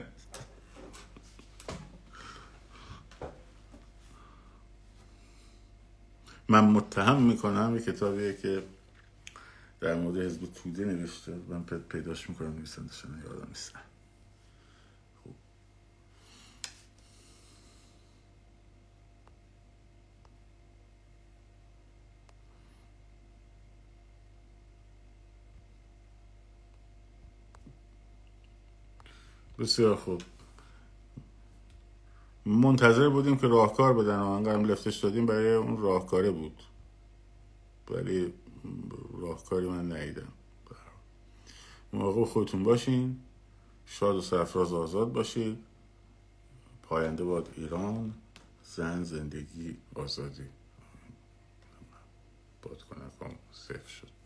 من 6.50 6.64
متهم 6.64 7.22
می‌کنم 7.22 7.76
یه 7.76 7.82
کتابیه 7.82 8.36
که 8.36 8.62
در 9.80 9.94
مورد 9.94 10.16
حزب 10.16 10.52
توده 10.52 10.84
نوشته. 10.84 11.32
من 11.48 11.64
پیداش 11.64 12.30
می‌کنم 12.30 12.56
نویسندش 12.56 13.04
یادم 13.04 13.48
نیست. 13.48 13.72
خوب 15.22 15.34
بسیار 29.58 29.96
خوب. 29.96 30.22
منتظر 32.46 33.08
بودیم 33.08 33.36
که 33.36 33.46
راهکار 33.46 33.94
بدن 33.94 34.18
انقدر 34.18 34.58
لفتش 34.58 34.96
دادیم 34.96 35.26
برای 35.26 35.54
اون 35.54 35.78
راهکاره 35.82 36.30
بود. 36.30 36.62
ولی 37.90 38.34
راهکاری 39.20 39.68
من 39.68 39.92
ندیدم. 39.92 40.32
موقع 41.92 42.24
خودتون 42.24 42.62
باشین 42.62 43.20
شاد 43.86 44.16
و 44.16 44.20
سرفراز 44.20 44.72
آزاد 44.72 45.12
باشید. 45.12 45.58
پاینده 46.82 47.24
باد 47.24 47.48
ایران 47.56 48.14
زن 48.64 49.04
زندگی 49.04 49.76
آزادی. 49.94 50.46
باد 52.62 52.82
کنه 52.82 53.04
صفر 53.52 53.88
شد. 53.88 54.19